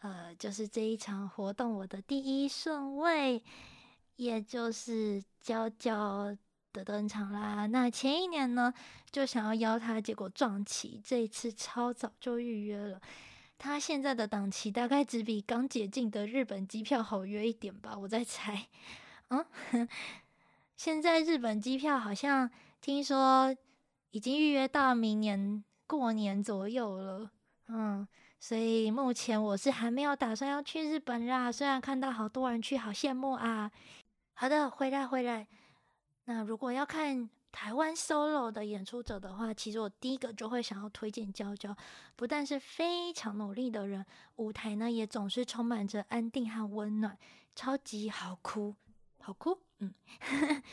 [0.00, 3.40] 呃，就是这一场活动我的第一顺位，
[4.16, 6.36] 也就是娇娇。
[6.74, 7.66] 的登场啦！
[7.66, 8.74] 那前一年呢，
[9.12, 11.00] 就想要邀他，结果撞期。
[11.04, 13.00] 这一次超早就预约了，
[13.56, 18.66] 他现在的档期大概只比刚解禁的日本机票好约一点吧，我在猜。
[19.28, 19.46] 嗯，
[20.76, 23.54] 现在日本机票好像听说
[24.10, 27.30] 已经预约到明年过年左右了。
[27.68, 28.06] 嗯，
[28.40, 31.52] 所以目前我是还没有打算要去日本啦。
[31.52, 33.70] 虽然看到好多人去，好羡慕啊。
[34.34, 35.46] 好的，回来回来。
[36.26, 41.76] 那如果要看台湾 solo 的演出者的话，其实我第一个就会想要推荐娇娇，
[42.16, 44.04] 不但是非常努力的人，
[44.36, 47.16] 舞台呢也总是充满着安定和温暖，
[47.54, 48.74] 超级好哭，
[49.20, 49.94] 好哭，嗯，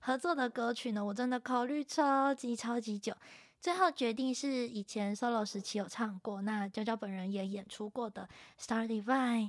[0.00, 3.14] 合作的歌曲呢，我真的考虑超级超级久，
[3.60, 8.28] 最后决定是以前 solo 时期有唱过，那娇娇本人也演出过的
[8.64, 9.48] 《Star Divine》。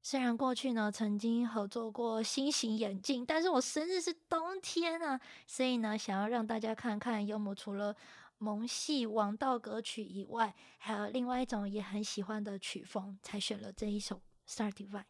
[0.00, 7.94] 虽然过去呢曾经合作过新型眼镜，但是我生日是冬天啊，所以呢想要让大家看看幽默除了
[8.38, 14.16] 萌系王道歌曲以外，还有另外一种也很喜欢的曲风，才选了这一首
[14.48, 15.00] 《Star Divine》。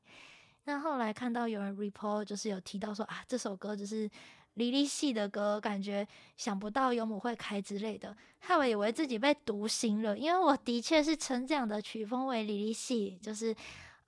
[0.65, 4.11] 那后来看到有人 report，就是有提到说啊，这首歌就是
[4.55, 13.55] 莉莉系的歌，感觉想不到幽默会开之类的，害我以为自己被读心了，因为我的确是称这样的曲风为莉莉系，就是。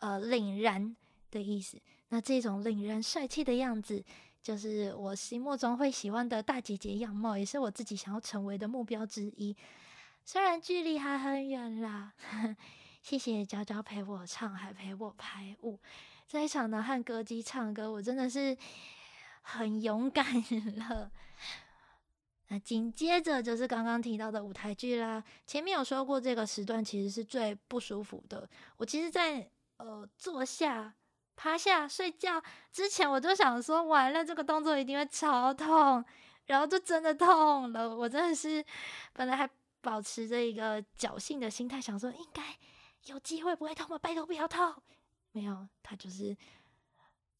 [0.00, 0.94] 呃，凛然
[1.30, 1.80] 的意思。
[2.08, 4.04] 那这种凛然帅气的样子，
[4.42, 9.56] 就是我心目中会喜欢的大姐姐样貌，也是我自己想要成为的目标之一。
[10.24, 12.12] 虽然距离还很远啦，
[13.02, 15.78] 谢谢娇娇陪我唱，还陪我排舞。
[16.28, 18.56] 这一场呢，和歌姬唱歌，我真的是
[19.42, 20.24] 很勇敢
[20.76, 21.10] 了。
[22.48, 25.22] 那紧接着就是刚刚提到的舞台剧啦。
[25.46, 28.48] 前面有说过，这个时段其实是最不舒服的。
[28.76, 29.48] 我其实，在
[29.80, 30.94] 呃，坐下、
[31.36, 36.04] 趴下、睡觉之前，我就想说，完了，这个动作一定会超痛，
[36.46, 37.96] 然后就真的痛了。
[37.96, 38.64] 我真的是
[39.14, 39.48] 本来还
[39.80, 42.42] 保持着一个侥幸的心态，想说应该
[43.06, 44.74] 有机会不会痛吧，拜托不要痛。
[45.32, 46.36] 没有，他就是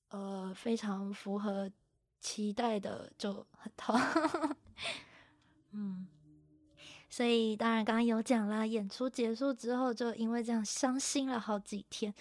[0.09, 1.71] 呃非常符合
[2.21, 4.01] 期待的就很痛。
[5.73, 6.09] 嗯，
[7.11, 12.15] 所以当然刚刚有讲啦，演出结束之后就因为这样伤心了好几天。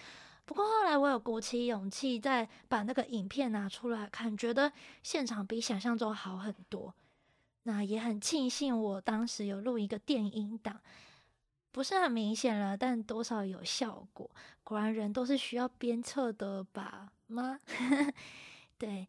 [0.44, 4.72] 不过后来我有鼓起勇气再把那个影片拿出来看，觉得
[5.02, 6.92] 现场比想象中好很多。
[7.62, 10.80] 那也很庆幸我当时有录一个电音档，
[11.70, 14.28] 不是很明显了，但多少有效果。
[14.64, 17.12] 果然人都是需要鞭策的吧？
[17.28, 17.60] 吗？
[18.76, 19.06] 对，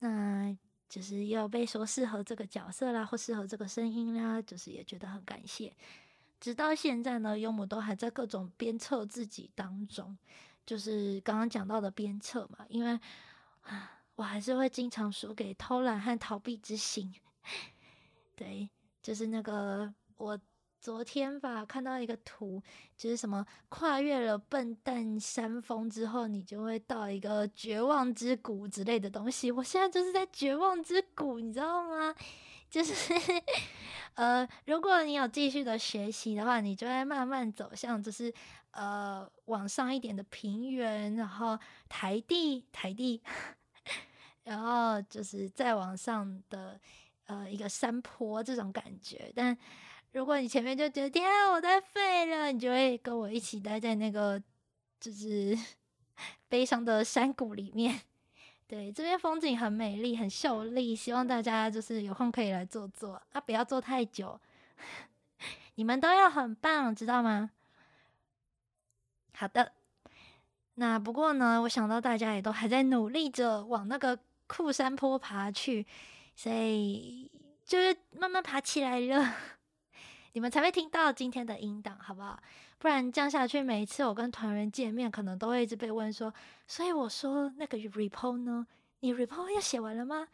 [0.00, 0.56] 那
[0.94, 5.74] 就是要被说适合这个角色啦，或适合这个声音啦，就是也觉得很感谢。
[6.38, 10.16] 直到现在呢，优母都还在各种鞭策自己当中。
[10.64, 12.92] 就是刚刚讲到的鞭策嘛，因为
[13.62, 17.12] 啊，我还是会经常输给偷懒和逃避之心。
[18.36, 18.70] 对，
[19.02, 20.38] 就是那个我
[20.84, 22.62] 昨天吧看到一个图，
[22.94, 29.50] 就是什么跨越了笨蛋山峰之后，你就会到一个绝望之谷之类的东西。
[29.50, 32.14] 我现在就是在绝望之谷，你知道吗？
[32.68, 33.14] 就是
[34.12, 38.30] 呃，如果你有继续的学习的话，你就会慢慢走向就是。
[38.76, 41.56] 呃，往上一点的平原，然后
[41.88, 43.22] 台地，台地，
[44.42, 46.80] 然后就是再往上的
[47.26, 49.32] 呃一个山坡这种感觉。
[49.32, 49.56] 但
[50.14, 54.40] 如果你前面就觉得天啊，我太废了，你就会跟我一起待在那个
[55.00, 55.58] 就是
[56.48, 58.00] 悲伤的山谷里面。
[58.68, 64.40] 对，这边风景很美丽，很秀丽，希望大家就是有空可以来坐坐啊，不要坐太久。
[65.74, 67.50] 你们都要很棒，知道吗？
[69.32, 69.72] 好的，
[70.76, 75.84] 那不过呢，我想到大家也都还在努力着往那个酷山坡爬去，
[76.36, 77.28] 所以
[77.66, 79.34] 就是慢慢爬起来了，
[80.34, 82.42] 你们才会听到今天的音档，好不好？
[82.78, 86.34] 不然这样下去，每一次我跟团员见面，可能都会一直被问说，
[86.66, 88.66] 所以我说那个 report 呢？
[88.98, 90.26] 你 report 要写完了吗？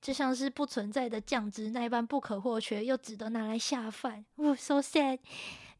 [0.00, 4.24] 就像是不存在的酱汁那一般不可或缺，又值得拿来下饭。
[4.36, 5.18] 哦，so sad。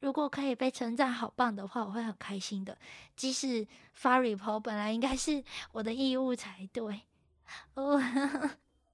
[0.00, 2.76] 如果可以被称赞好棒的话，我会很开心的。
[3.14, 7.02] 即使发 report 本来应该是我的义务才对。
[7.74, 8.02] 哦，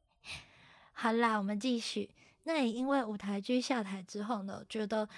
[0.92, 2.10] 好啦，我们继续。
[2.44, 5.09] 那也因为舞台剧下台之后呢，觉得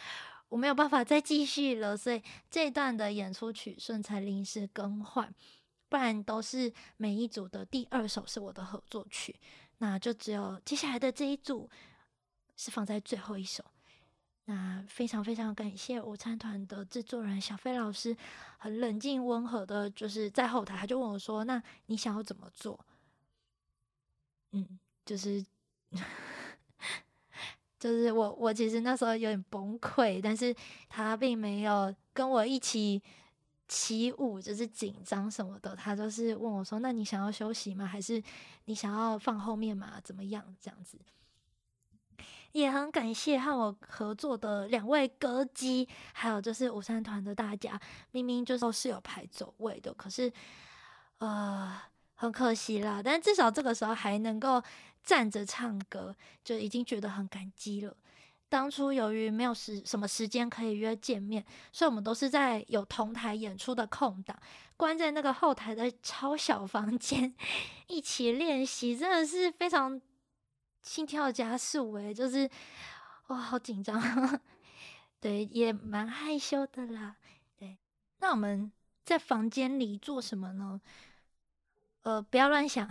[0.49, 5.33] 我没有办法再继续了，所以这段的演出曲顺才临时更换，
[5.89, 9.35] 不然都是每一组的第二首是我的合作曲，
[9.79, 11.71] 那就只有接下来的这一组
[12.57, 13.65] 是放在最后一首。
[14.47, 18.15] 那非常非常感谢午餐团的制作人小飞老师，
[18.59, 22.85] 很冷静温和的，就是在后台他就问我说：“那你想要怎么做？”
[24.51, 25.47] 嗯，就是
[27.83, 30.55] 就是我我其实那时候有点崩溃，但是
[30.89, 33.03] 他并没有跟我一起
[33.67, 37.85] 起舞，就是紧张什么的，他就是问我说：“那你想要休息吗？
[37.85, 38.23] 还是
[38.67, 40.01] 你想要放后面吗？
[40.05, 40.97] 怎么样？”这样子。
[42.53, 47.81] 也很感谢和我合作的两位歌姬，还有就是午餐团的大家，
[48.13, 50.33] 明明就是是有排走位的，可是
[51.19, 51.77] 呃
[52.15, 53.01] 很可惜啦。
[53.03, 54.63] 但至少这个时候还能够
[55.03, 57.97] 站着唱歌，就已经觉得很感激了。
[58.49, 64.39] 当初由于没有时什么时间可以约见面，所以我们都是在有同台演出的空档，
[64.77, 67.35] 关在那个后台的超小房间
[67.87, 70.01] 一起练习，真的是非常。
[70.83, 72.51] 心跳加速，诶，就是
[73.29, 74.03] 哇，好紧张，
[75.21, 77.15] 对，也蛮害羞的啦。
[77.57, 77.79] 对，
[78.19, 78.73] 那我们
[79.05, 80.81] 在房间里做什么呢？
[82.03, 82.91] 呃，不要乱想，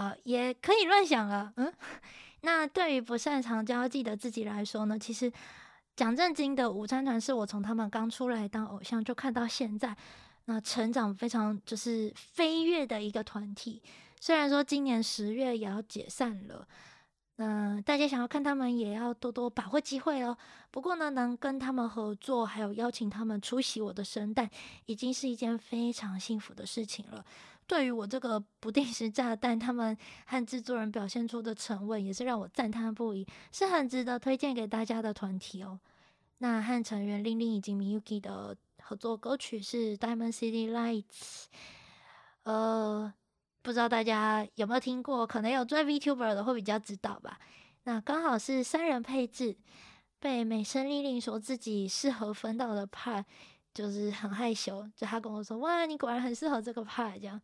[0.00, 1.52] 好，也可以乱想了。
[1.56, 1.70] 嗯，
[2.40, 5.30] 那对于不擅长交际的自己来说呢，其实
[5.94, 9.94] 讲正经的，午餐团是我从他们刚出来当偶像就看到现在，
[10.46, 13.82] 那成长非常就是飞跃的一个团体。
[14.18, 16.66] 虽然说今年十月也要解散了，
[17.36, 20.34] 嗯、大家想要看他们也要多多把握机会哦。
[20.70, 24.48] 不过呢，能跟他们合作，还有邀请他们出席我的圣诞，
[24.86, 27.22] 已经是一件非常幸福的事情了。
[27.70, 29.96] 对于我这个不定时炸弹，他们
[30.26, 35.78] 和制作人表现出的沉稳，也是让我赞叹不已，是很值得推荐给大家的团体哦。
[36.38, 41.04] 那和成员玲玲以及 Miyuki 的合作歌曲是《Diamond City Lights》，
[42.42, 43.14] 呃。
[43.62, 45.26] 不知道大家有没有听过？
[45.26, 47.38] 可能有追 VTuber 的会比较知道吧。
[47.82, 49.54] 那刚好是三人配置，
[50.18, 53.22] 被美声丽玲说自己适合分到的 part，
[53.72, 57.40] 就是很害羞，就他跟我说：“哇，你果然很适合这个 part。”这样，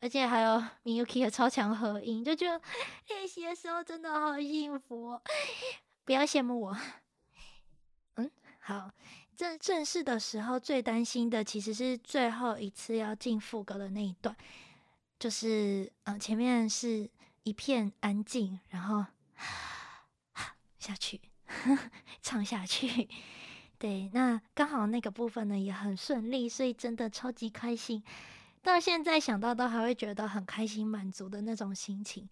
[0.00, 2.60] 而且还有 Miyuki 的超强合音，就觉得
[3.08, 5.22] 练习的时候真的好幸福哦。
[6.04, 6.76] 不要羡慕我。
[8.14, 8.90] 嗯，好。
[9.36, 14.34] 正正式的时候，最担心的其实是最后一次要进副歌的那一段，
[15.18, 17.10] 就是嗯、前面是
[17.42, 19.04] 一片安静，然后
[20.80, 21.90] 下去呵 呵
[22.22, 23.10] 唱下去。
[23.78, 28.02] 对，那刚好那个部分呢也很顺利，所以真的超级开心。
[28.62, 32.28] 到现在想到都还会觉得很开心、满足的那种心情，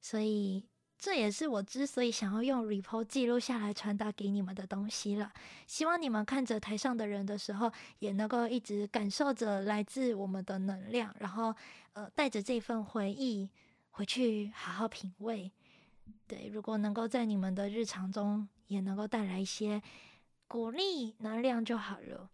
[0.00, 0.64] 所以。
[0.96, 5.30] 这也是我之所以想要用 report 记录下来传达给你们的东西了。
[5.66, 11.54] 希望你们看着台上的人的时候，也能够一直感受着来自我们的能量，然后
[11.92, 13.50] 呃带着这份回忆
[13.90, 15.50] 回去好好品味。
[16.26, 19.82] 对，如果能够在你们的日常中也能够带来一些
[20.54, 22.30] 鼓励能量就好了。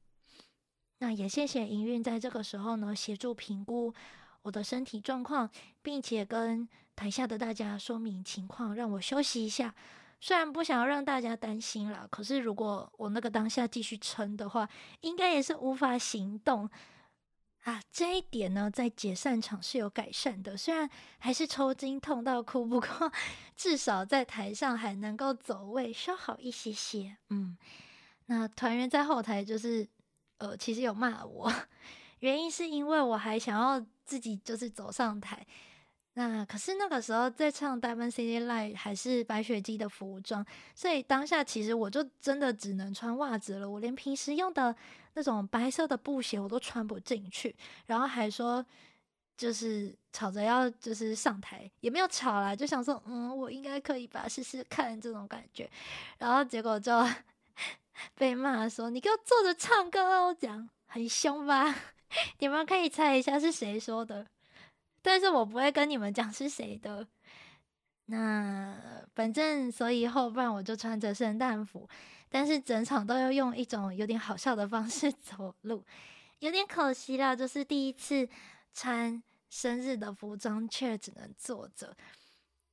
[0.99, 3.95] 那也谢谢营运在这个时候呢协助评估
[4.43, 5.49] 我的身体状况，
[5.81, 9.75] 并且跟台下的大家说明情况，让我休息一下。
[10.21, 14.69] 虽然不想要让大家担心了，可是如果我那个当下继续撑的话，
[15.01, 16.69] 应该也是无法行动
[17.63, 17.81] 啊。
[17.91, 23.11] 这一点呢，在解散场是有改善的，虽然还是抽筋痛到哭，不过
[23.57, 27.17] 至少在台上还能够走位，稍好一些些。
[27.31, 27.57] 嗯，
[28.31, 29.85] 那团员在后台就是
[30.39, 31.53] 呃，其实有骂我，
[32.21, 35.45] 原因是因为我还想要自己就是走上台。
[36.15, 43.69] 那可是那个时候在唱《Diamond City Light》还是白雪姬的服装，所以当下其实我就真的只能穿袜子了。
[43.69, 44.75] 我连平时用的
[45.15, 47.57] 那种白色的布鞋我都穿不进去，
[47.87, 48.65] 然后还说
[49.37, 55.69] 就是吵着要就是上台，也没有吵啦，就想说嗯，我应该可以吧，试试看这种感觉。
[56.19, 56.93] 然后结果就
[58.15, 61.75] 被骂说你给我坐着唱歌哦，这样很凶吧？
[62.39, 64.27] 你们可以猜一下是谁说的？
[65.03, 67.07] 但是我不会跟你们讲是谁的。
[68.07, 68.77] 那
[69.15, 71.89] 反正所以后半我就穿着圣诞服，
[72.29, 75.85] 但是整场都要用一种有点好笑的方式 走路，
[76.41, 77.37] 有点可惜啦。
[77.37, 78.29] 就是第一次
[78.75, 81.97] 穿生日的服装，却只能坐着。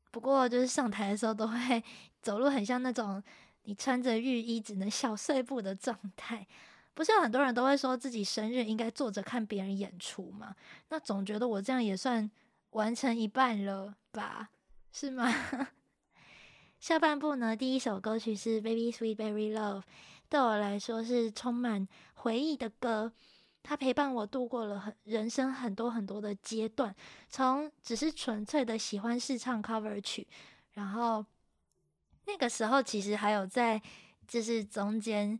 [0.09, 1.84] 不过就是上台的时候都会
[2.21, 3.21] 走路，很像那种
[3.68, 6.47] 你穿着浴衣只能小碎步的状态。
[6.93, 10.55] 不是有很多人都会说自己生日应该坐着看别人演出吗？
[10.88, 12.32] 那总觉得我这样也算
[12.72, 14.49] 完成一半了吧？
[14.93, 15.32] 是吗？
[16.80, 19.82] 下半部呢，第一首歌曲是《Baby Sweet Baby Love》，
[20.30, 23.11] 对我来说是充满回忆的歌。
[23.61, 26.95] 它陪伴我度过了很人生很多很多的阶段，
[27.28, 30.26] 从只是纯粹的喜欢试唱 cover 曲，
[30.72, 31.26] 然后
[32.28, 33.82] 那个时候其实还有在
[34.28, 35.39] 就是中间。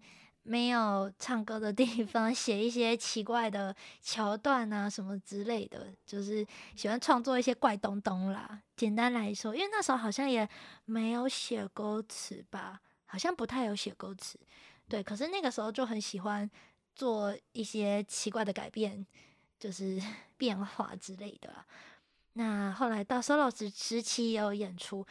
[0.50, 8.62] 没有唱歌的地方， 写一些奇怪的桥段啊，什么之类的，就是喜欢创作一些怪东东啦。
[8.78, 10.48] 简单来说，因为那时候好像也
[10.86, 14.40] 没有写歌词吧，好像不太有写歌词。
[14.88, 16.50] 对，可是那个时候就很喜欢
[16.96, 19.06] 做一些奇怪的改变，
[19.60, 20.02] 就是
[20.38, 21.54] 变化之类的。
[22.36, 25.06] 那后来到 solo 时时期也有演出。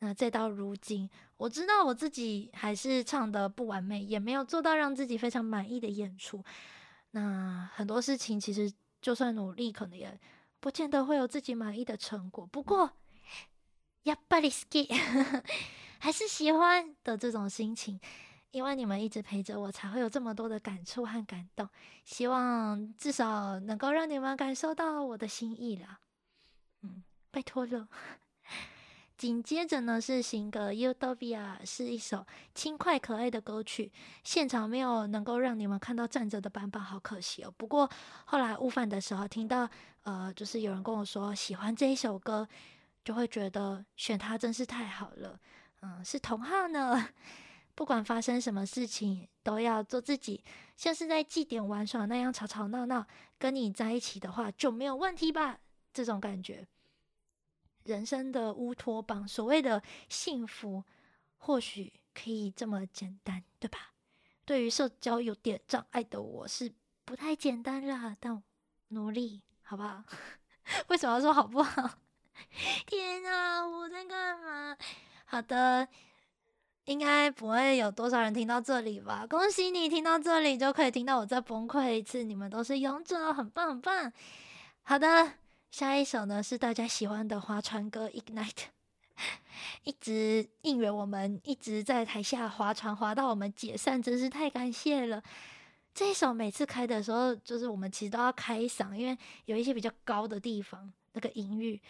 [0.00, 6.44] 那再到如今，我知道我自己还是唱得不完美，也没有做到让自己非常满意的演出。
[7.12, 10.20] 那很多事情其实就算努力，可能也
[10.60, 12.46] 不见得会有自己满意的成果。
[12.46, 12.90] 不过，
[14.04, 14.86] やっぱり好き，
[15.98, 17.98] 还是喜欢的这种心情，
[18.50, 21.66] 因为你们一直陪着我，才会有这么多的感触和感动。
[22.04, 26.00] 希望至少能够让你们感受到我的心意了。
[26.82, 27.88] 嗯，拜托了。
[29.21, 33.91] 紧接着呢是新歌《Utopia》，是一首轻快可爱的歌曲。
[34.23, 37.53] 现场没有能够让你们看到站着的版本，好可惜哦。
[37.55, 37.87] 不过
[38.25, 39.69] 后来悟饭的时候听到，
[40.01, 42.47] 呃，就是有人跟我说喜欢这一首歌，
[43.05, 45.39] 就会觉得选它真是太好了。
[45.83, 47.09] 嗯，是同号呢。
[47.75, 50.43] 不管发生什么事情，都要做自己，
[50.75, 53.05] 像是在祭典玩耍那样吵吵闹闹，
[53.37, 55.59] 跟你在一起的话就没有问题吧？
[55.93, 56.65] 这种感觉。
[57.83, 60.83] 人生的乌托邦，所谓的幸福，
[61.37, 63.93] 或许可以这么简单，对吧？
[64.45, 66.73] 对于社交有点障碍的我，是
[67.05, 68.41] 不太简单啦，但
[68.89, 70.03] 努力，好不好？
[70.87, 71.89] 为什么要说好不好？
[72.85, 74.77] 天啊，我在干嘛？
[75.25, 75.87] 好的，
[76.85, 79.25] 应该不会有多少人听到这里吧？
[79.27, 82.23] 恭喜你听到这里，就可以听到我再崩溃一次。
[82.23, 84.11] 你们都是勇者，很棒很棒。
[84.83, 85.40] 好的。
[85.71, 88.49] 下一首呢是大家喜欢的划船歌《Ignite》，
[89.85, 95.23] 一直应援我们，一直在台下划船划到我们解散，真是太感谢了。
[95.93, 101.81] 这一首每次开的时候，就是我们其实都要开嗓，因为有一些比较高的地方那个音域。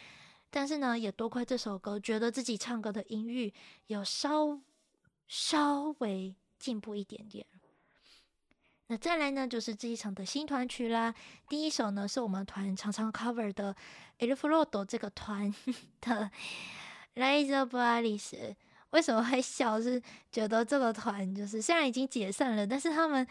[0.51, 3.51] 但是呢，也多亏这首歌，觉得自己唱歌的音域
[3.87, 4.59] 有稍
[5.27, 7.43] 稍微进步一点点。
[8.91, 11.15] 那再来呢，就是这一场的新团曲啦。
[11.47, 13.73] 第一首呢，是我们团常常 cover 的
[14.19, 15.49] Il Flauto 这个团
[16.01, 16.29] 的
[17.15, 18.31] 《Rise of Alice》。
[18.89, 19.81] 为什么会笑？
[19.81, 23.25] 是觉得这个团就是虽然已经解散了，但是他们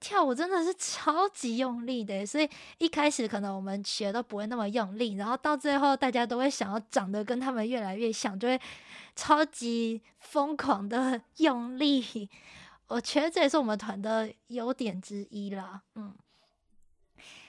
[0.00, 2.26] 跳舞真的是超级用力的。
[2.26, 2.46] 所以
[2.76, 8.60] 一开始可能我们学都不会那么用力，然后到最后大家都会想要长得跟他们越来越像，就会
[9.16, 12.28] 超级疯狂的用力。
[12.90, 16.12] 我觉得这也是我们团的优点之一啦，嗯。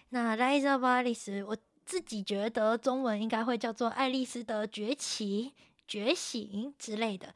[0.09, 5.51] 那《Rise of Alice》，我自己觉得中文应该会叫做《爱丽丝的崛起》、
[5.87, 7.33] 《觉醒》之类的。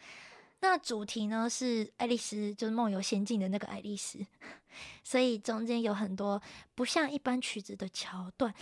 [0.59, 4.19] 那主题呢是爱丽丝，就是梦游仙境的那个爱丽丝，
[5.03, 6.39] 所以中间有很多
[6.75, 8.53] 不像一般曲子的桥段。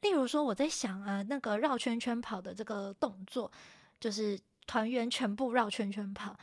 [0.00, 3.48] 例如说，我在想啊，那个绕圈圈跑的这个动作，
[4.00, 4.36] 就是
[4.66, 6.36] 团员全部绕圈圈跑。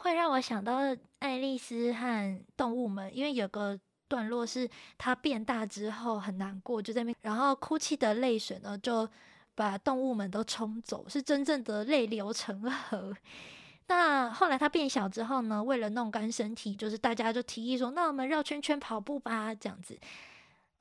[0.00, 0.78] 会让我想到
[1.18, 3.78] 爱丽丝和动物们，因为有个
[4.08, 9.06] 段落是她变大之后很难过，就在那边，然后哭泣的泪水呢就
[9.54, 13.14] 把动物们都冲走，是真正的泪流成河。
[13.88, 19.98] 那后来她变小之后呢，为了弄干身体，就是大家就提议说，那我们绕圈圈跑步吧，这样子。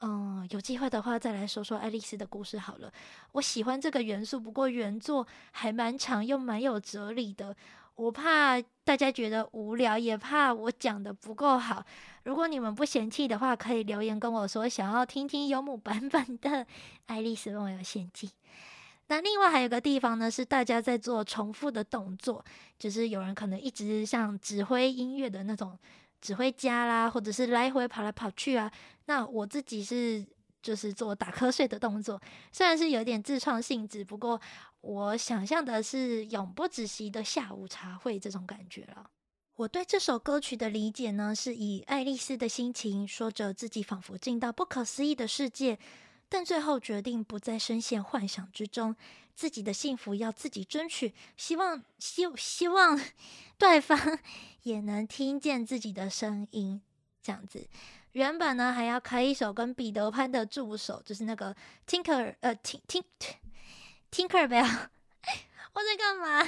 [0.01, 2.89] 嗯，有机会的话再来说说爱丽丝的故事好了。
[3.33, 7.53] 我喜欢这个元素，不过原作还蛮长又蛮有哲理的。
[7.99, 11.83] 我怕大家觉得无聊，也怕我讲得不够好。
[12.23, 16.49] 如果你们不嫌弃的话，可以留言跟我说，想要听听游牧版本的
[17.07, 18.29] 《爱丽丝梦游仙境》。
[19.07, 22.41] 那另外还有个地方呢，是大家在做重复的动作，
[22.77, 25.77] 就是有人可能一直像指挥音乐的那种
[26.21, 28.71] 指挥家啦，或者是来回跑来跑去啊。
[29.07, 30.25] 那我自己是
[30.61, 34.39] 就是做打瞌睡的动作，虽然是有点自创性质，不过。
[34.81, 39.09] 我想象的是永不止息的下午茶会这种感觉了。
[39.55, 45.77] 我对这首歌曲的理解呢，是以爱丽丝的心情说着自己仿佛进到不可思议的世界，
[46.29, 48.95] 但最后决定不再深陷幻想之中，
[49.35, 52.97] 自己的幸福要自己争取，希望希希望
[53.57, 53.97] 对方
[54.63, 56.81] 也能听见自己的声音。
[57.21, 57.67] 这样子，
[58.13, 61.53] 原本呢还要开一首跟彼得潘的助手，就是那个
[61.85, 63.03] Tinker 呃听听。
[64.11, 64.63] Tinkerbell，
[65.73, 66.47] 我在干嘛？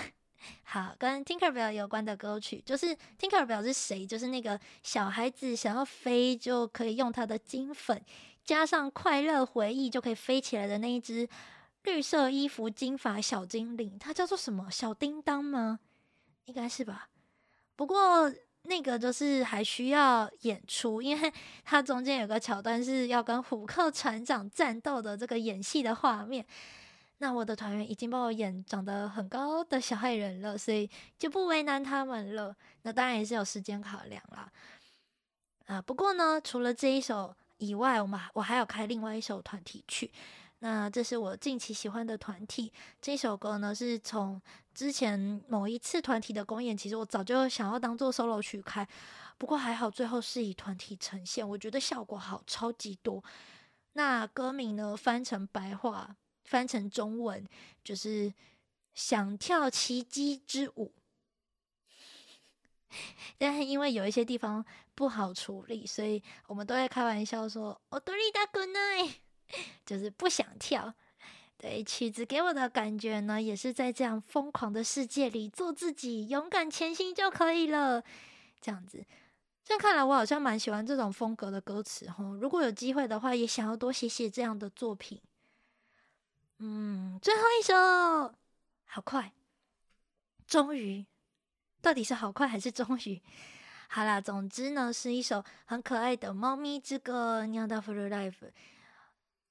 [0.64, 4.06] 好，跟 Tinkerbell 有关的歌曲，就是 Tinkerbell 是谁？
[4.06, 8.02] 就是那个小孩子想要飞就可以用他的金粉，
[8.44, 11.28] 加上快乐回忆就可以飞起来的那一只
[11.84, 14.70] 绿色衣服金发小精灵，它叫做什么？
[14.72, 15.80] 小叮当吗？
[16.46, 17.10] 应该是吧。
[17.76, 18.32] 不过
[18.64, 21.34] 那个就是还需要演出，因为
[21.64, 26.46] 它中间有个桥段是要跟虎克船长战斗的这个演戏的画面。
[27.22, 32.56] 那我的团员已经帮我演长得很高的小矮人了，所以就不为难他们了。
[32.82, 34.52] 那当然也是有时间考量啦。
[35.68, 40.12] 啊，不过呢，除了这一首以外，我们我还有开另外一首团体曲。
[40.64, 42.74] 那这是我近期喜欢的团体。
[43.00, 44.42] 这首歌呢，是从
[44.74, 48.88] 之前某一次团体的公演，其实我早就想要当做 solo 曲开，
[49.38, 53.24] 不过还好最后是以团体呈现，我觉得效果好超级多。
[53.94, 56.16] 那歌名呢，翻成白话。
[56.51, 57.47] 翻成中文
[57.83, 58.33] 就是
[58.95, 60.93] 想跳奇迹之舞，
[63.37, 69.15] 但是因为有一些地方不好处理，所以我们都会开玩笑说“踊りたくない”，
[69.85, 70.95] 就是不想跳。
[71.59, 78.03] 对，曲子给我的感觉呢，也是在这样疯狂的世界里做自己，勇敢前行就可以了。
[78.61, 79.05] 这样子，
[79.65, 82.35] 这样看来我好像蛮喜欢这种风格的歌词齁。
[82.35, 85.21] 如果有机会的话，也想要多写写这样的作品。
[86.61, 87.75] 嗯，最后一首，
[88.87, 89.31] 好快，
[90.47, 91.05] 终于，
[91.83, 93.21] 到底是好快还是终于？
[93.89, 98.33] 好啦，总之呢，是一首很可爱的《猫咪之歌》《Nyang-da-ful Life》，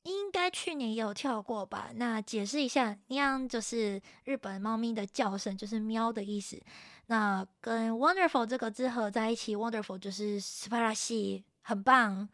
[0.02, 1.92] 应该去年也有跳过吧？
[1.94, 6.60] 那解释一下，Nyang 就是日本猫咪的叫声，就是喵的意思。
[7.06, 12.28] 那跟 Wonderful 这个字合在一起，Wonderful 就是素晴らしい，很棒，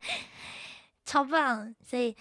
[1.05, 2.13] 超棒，所以。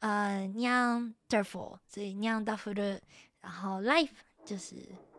[0.00, 3.00] 呃，酿 wonderful，所以酿 wonderful，
[3.40, 4.10] 然后 life
[4.44, 4.76] 就是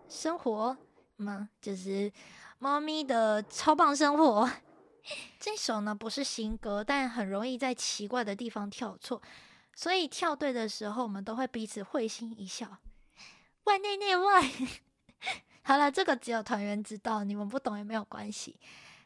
[0.08, 0.78] 生活
[1.18, 2.12] 嘛，就是
[2.60, 4.50] 猫咪的超棒生活。
[5.40, 9.22] 这首呢不是新歌，但很容易在奇怪的地方跳错，
[9.76, 12.78] 所以跳对的时候，我们都会彼此会心一笑。
[13.66, 14.50] 外内内外，
[15.64, 18.60] 好了，这个只有团员知道，你们不懂也没有关系。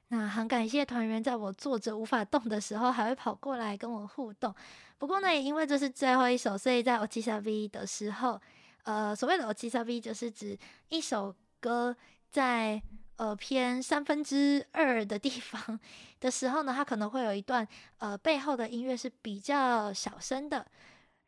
[0.10, 4.54] 那很感谢团员在我坐着无法动的时候，还会跑过来跟我互动。
[5.03, 8.41] 不过呢，也因为这是最后一首，所以在オチサビ的时候，
[8.85, 10.59] 呃，所谓的オチサビ就是指
[10.89, 11.97] 一首歌
[12.31, 12.83] 在
[13.17, 15.79] 呃偏三分之二的地方
[16.21, 17.67] 的时候呢，它可能会有一段
[17.99, 20.67] 呃背后的音乐是比较小声的，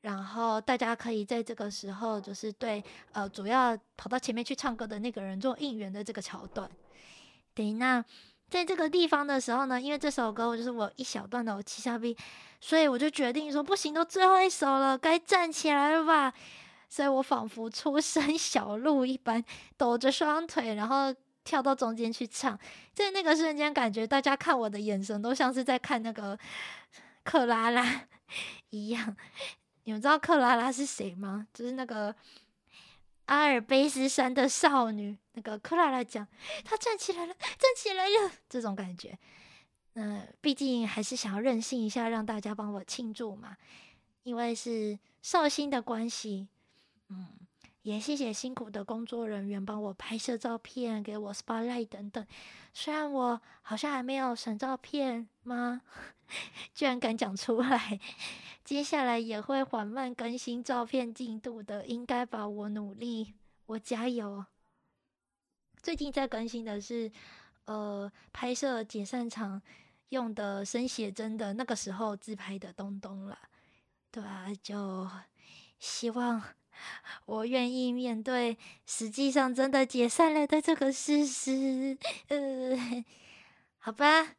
[0.03, 2.83] 然后大家可以在这个时候就是对
[3.13, 6.71] 呃主要跑到前面去唱歌的那个人做应援的这个桥段。
[7.55, 8.05] 对，那
[8.56, 12.16] 在这个地方的时候呢，因为这首歌我就是我一小段的我七下 B，
[12.62, 16.34] 所以我就决定说不行，都最后一首了，该站起来了吧。
[16.88, 19.44] 所以我仿佛出生小鹿一般，
[19.76, 22.58] 抖着双腿，然后跳到中间去唱。
[22.94, 26.40] 在那个瞬间，感觉大家看我的眼神都像是在看那个
[27.26, 28.08] 克拉拉
[28.72, 29.18] 一样。
[29.84, 31.46] 你们知道克拉拉是谁吗？
[31.54, 32.16] 就是那个
[33.26, 36.28] 阿尔卑斯山的少女，那个克拉拉讲，
[36.64, 39.18] 她站起来了，站起来了，这种感觉。
[39.94, 43.56] 嗯、毕竟还是想要任性一下，让大家帮我庆祝嘛，
[44.24, 46.48] 因为是寿星的关系。
[47.10, 47.28] 嗯，
[47.84, 52.26] 也谢谢辛苦的工作人员帮我拍摄照片，给我 spotlight 等等。
[52.74, 55.82] 虽然我好像还没有选照片吗？
[56.74, 58.00] 居然敢讲出来！
[58.66, 62.46] 接下来也会缓慢更新照片进度的，应该吧？
[62.46, 63.36] 我努力，
[63.68, 64.44] 我加油。
[65.86, 67.12] 最近在更新的是，
[67.66, 69.62] 呃，拍摄解散场
[70.10, 73.38] 用的生写真的那个时候自拍的东东了。
[74.10, 75.08] 对啊，就
[75.78, 76.42] 希望。
[77.28, 78.58] 我愿意面对
[78.88, 81.96] 实际上真的解散了的这个事实。
[82.30, 83.06] 呃，
[83.78, 84.34] 好吧，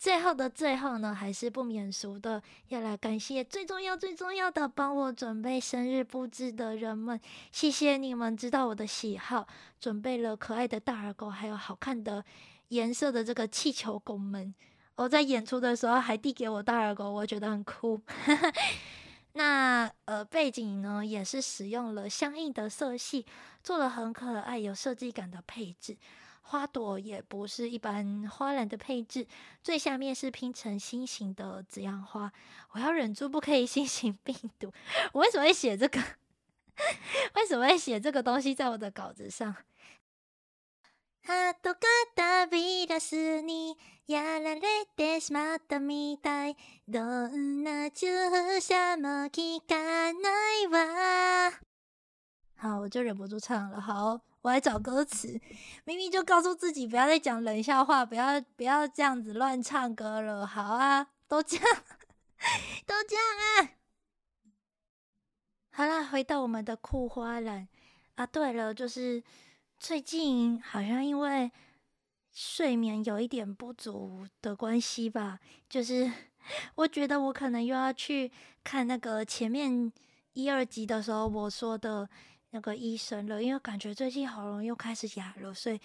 [0.00, 7.20] 最后的最后呢，还是不免俗的要来感谢最重要最重要的帮我准备生日布置的人们，
[7.52, 9.46] 谢谢你们知道我的喜好，
[9.78, 12.24] 准备了可爱的大耳狗，还有好看的
[12.68, 14.54] 颜色的这个气球狗们。
[14.94, 18.00] 我在演出的时候还递给我大耳狗，我觉得很酷。
[19.34, 23.26] 那呃，背景呢也是使用了相应的色系，
[23.62, 25.98] 做了很可爱、有设计感的配置。
[26.41, 29.27] 花朵也不是一般花篮的配置，
[29.63, 32.31] 最下面是拼成心形的紫阳花。
[32.71, 34.71] 我要忍住不可以新型病毒。
[35.13, 35.99] 我为什么会写这个？
[37.35, 39.55] 为什么会写这个东西在我的稿子上？
[41.23, 43.75] 哈多嘎达比拉斯尼
[44.05, 44.61] 亚拉雷
[44.95, 48.05] 德斯马达米代，どんな注
[48.59, 50.29] 射も効かな
[50.61, 51.53] いわ。
[52.57, 53.81] 好，我就忍不住唱了。
[53.81, 55.40] 好， 我来找歌词。
[55.84, 60.46] 明明就告诉自己不要再讲冷笑话，不要不要这样子乱唱歌了。
[60.46, 61.66] 好啊，都这样，
[62.86, 63.70] 都这样啊。
[65.72, 67.68] 好啦，回到我们的酷花篮
[68.14, 68.26] 啊。
[68.26, 69.22] 对了，就是。
[69.82, 71.50] 最近好像因为
[72.34, 76.12] 睡眠有一点不足的关系吧，就是
[76.76, 78.30] 我觉得我可能又要去
[78.62, 79.90] 看那个前面
[80.34, 82.06] 一二集的时候我说的
[82.50, 85.80] 那个医生了，因为感觉最近喉咙又开始哑了，所以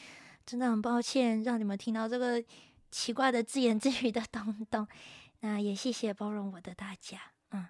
[0.45, 2.43] 真的很抱歉让你们听到这个
[2.91, 4.87] 奇怪的自言自语的东东。
[5.41, 7.19] 那也谢谢包容我的大家，
[7.51, 7.67] 嗯，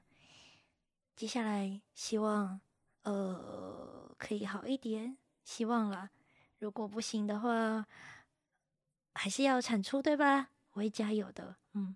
[1.15, 2.61] 接下来希望
[3.03, 5.17] 呃可以好一点。
[5.43, 6.09] 希望啦，
[6.59, 7.85] 如果不行的话，
[9.13, 10.49] 还是要产出，对吧？
[10.71, 11.55] 我会加油的。
[11.73, 11.95] 嗯，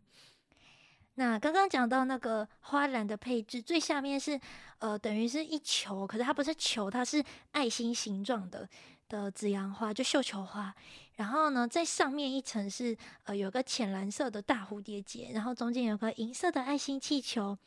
[1.19, 4.39] 那刚刚讲到那个花篮的配置，最下面是
[4.77, 8.65] 呃，等于是一球，可是它不是球，它是爱心形状的
[9.09, 10.73] 的紫阳花，就绣球花。
[11.17, 12.95] 然后呢，在上面一层是
[13.25, 17.57] 呃，有个浅蓝色的大蝴蝶结，然后中间有个银色的爱心气球。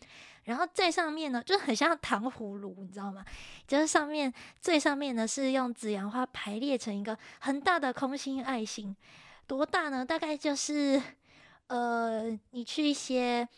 [0.45, 3.23] 然后在上面呢，就很像糖葫芦，你知道吗？
[3.69, 4.33] 就是上面
[4.63, 8.97] 最上面呢是用紫阳花排列成一个很大的空心爱心，
[9.47, 10.03] 多大呢？
[10.03, 11.03] 大概就是
[11.73, 13.49] 呃，你去一些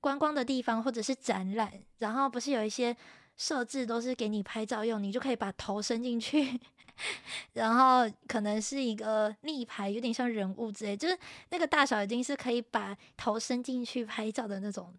[0.00, 2.96] 观光的地方或者是展览，然后不是有一些
[3.36, 6.58] 设置都是给你拍照用，你就可以把头伸进去，
[7.52, 11.18] 然后可能是一个立牌，有点像人物之类，就是
[11.50, 14.94] 那个大小已经是可以把头伸进去拍照的那种。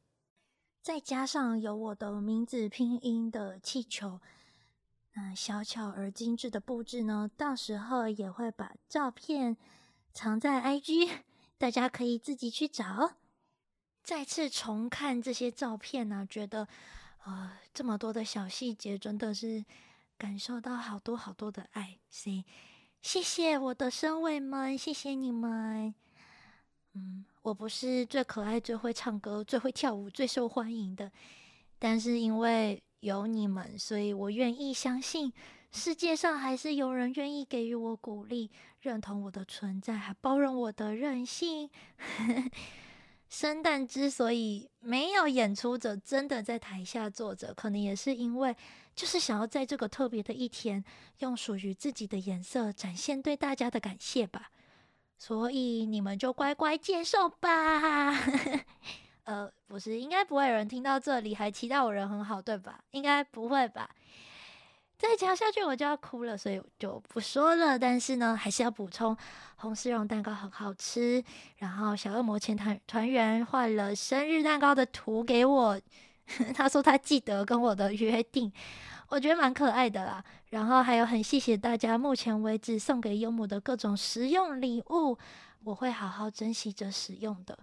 [0.84, 4.20] 再加上有我的名字拼音的气球，
[5.16, 9.57] 那小巧而精致的布置呢，到时候也会把照片
[10.14, 11.09] 藏在 IG，
[11.62, 13.18] 大家可以自己去找。
[14.01, 16.68] 再次重看这些照片呢，觉得
[17.24, 19.64] 呃这么多的小细节，真的是
[20.18, 21.99] 感受到好多好多的爱。
[22.09, 22.43] 所以
[23.03, 25.93] 谢谢我的身位们，谢谢你们。
[26.93, 31.12] 嗯，我不是最可爱、最会唱歌、最会跳舞、最受欢迎的，
[31.78, 35.32] 但是因为有你们，所以我愿意相信
[35.72, 38.51] 世界上还是有人愿意给予我鼓励、
[38.82, 41.69] 认同我的存在，还包容我的任性。
[43.30, 48.53] 圣诞之所以没有演出者真的在台下坐着，可能也是因为
[48.93, 50.84] 就是想要在这个特别的一天，
[51.19, 54.51] 用属于自己的颜色展现对大家的感谢吧。
[55.17, 58.11] 所以你们就乖乖接受吧。
[59.24, 62.84] 呃，不是，应该不会有人听到这里还期待我人很好，对吧？
[62.91, 63.89] 应该不会吧？
[65.02, 67.78] 再讲下去我就要哭了，所以我就不说了。
[67.78, 69.18] 但是呢，还是要补充，
[69.56, 71.24] 红丝绒蛋糕很好吃。
[71.58, 75.82] 然后小恶魔前团团员画了生日蛋糕的图给我，
[76.54, 78.54] 他说他记得跟我的约定，
[79.10, 80.24] 我觉得蛮可爱的啦。
[80.49, 85.18] 然后还有很谢谢大家目前为止送给优母的各种实用礼物，
[85.64, 87.58] 我会好好珍惜着使用的。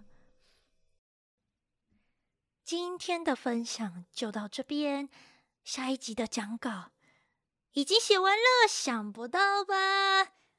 [2.65, 5.07] 今天的分享就到这边，
[5.63, 6.91] 下一集的讲稿。
[7.73, 9.75] 已经写完了，想不到吧？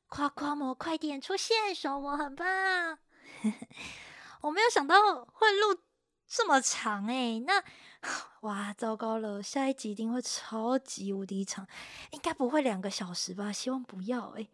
[0.09, 2.99] 夸夸魔快点出现，说我很棒。
[4.43, 5.81] 我没有想到会录
[6.27, 7.63] 这么长诶，那
[8.43, 11.67] 哇，糟糕了，下一集一定会超级无敌长，
[12.13, 13.53] 应该不会两个小时吧？
[13.53, 14.49] 希望不要诶，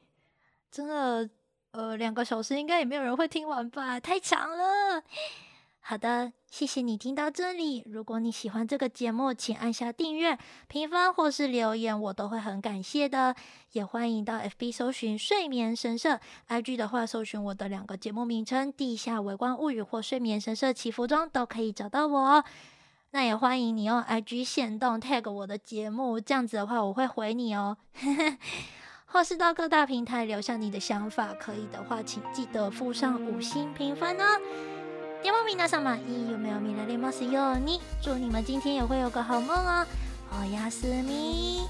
[0.70, 1.30] 真的，
[1.72, 4.00] 呃，两个小时应该也没有人会听完吧？
[4.00, 5.02] 太长了。
[5.88, 7.84] 好的，谢谢你听到这里。
[7.86, 13.36] 如果你喜欢这个节目，请按下订阅、评分或是留言，我都会很感谢的。
[13.70, 16.18] 也欢迎到 FB 搜寻“睡眠神社
[16.48, 22.44] ”，IG 的话搜寻我的两个节目名称“地下微观物语”或“睡眠神社祈福钟”，都可以找到我哦。
[23.12, 27.76] 那也欢迎你用 IG 限动 tag 我的节目，这样子的话我会回你哦。
[29.06, 34.24] 或是到各大平台留下你的想法，可以的话请记得附上五星评分哦。
[35.26, 37.80] 夜猫咪娜桑玛伊有没有米来连猫是有你？
[38.00, 39.84] 祝你们今天也会有个好梦哦！
[40.30, 41.66] 我亚斯咪。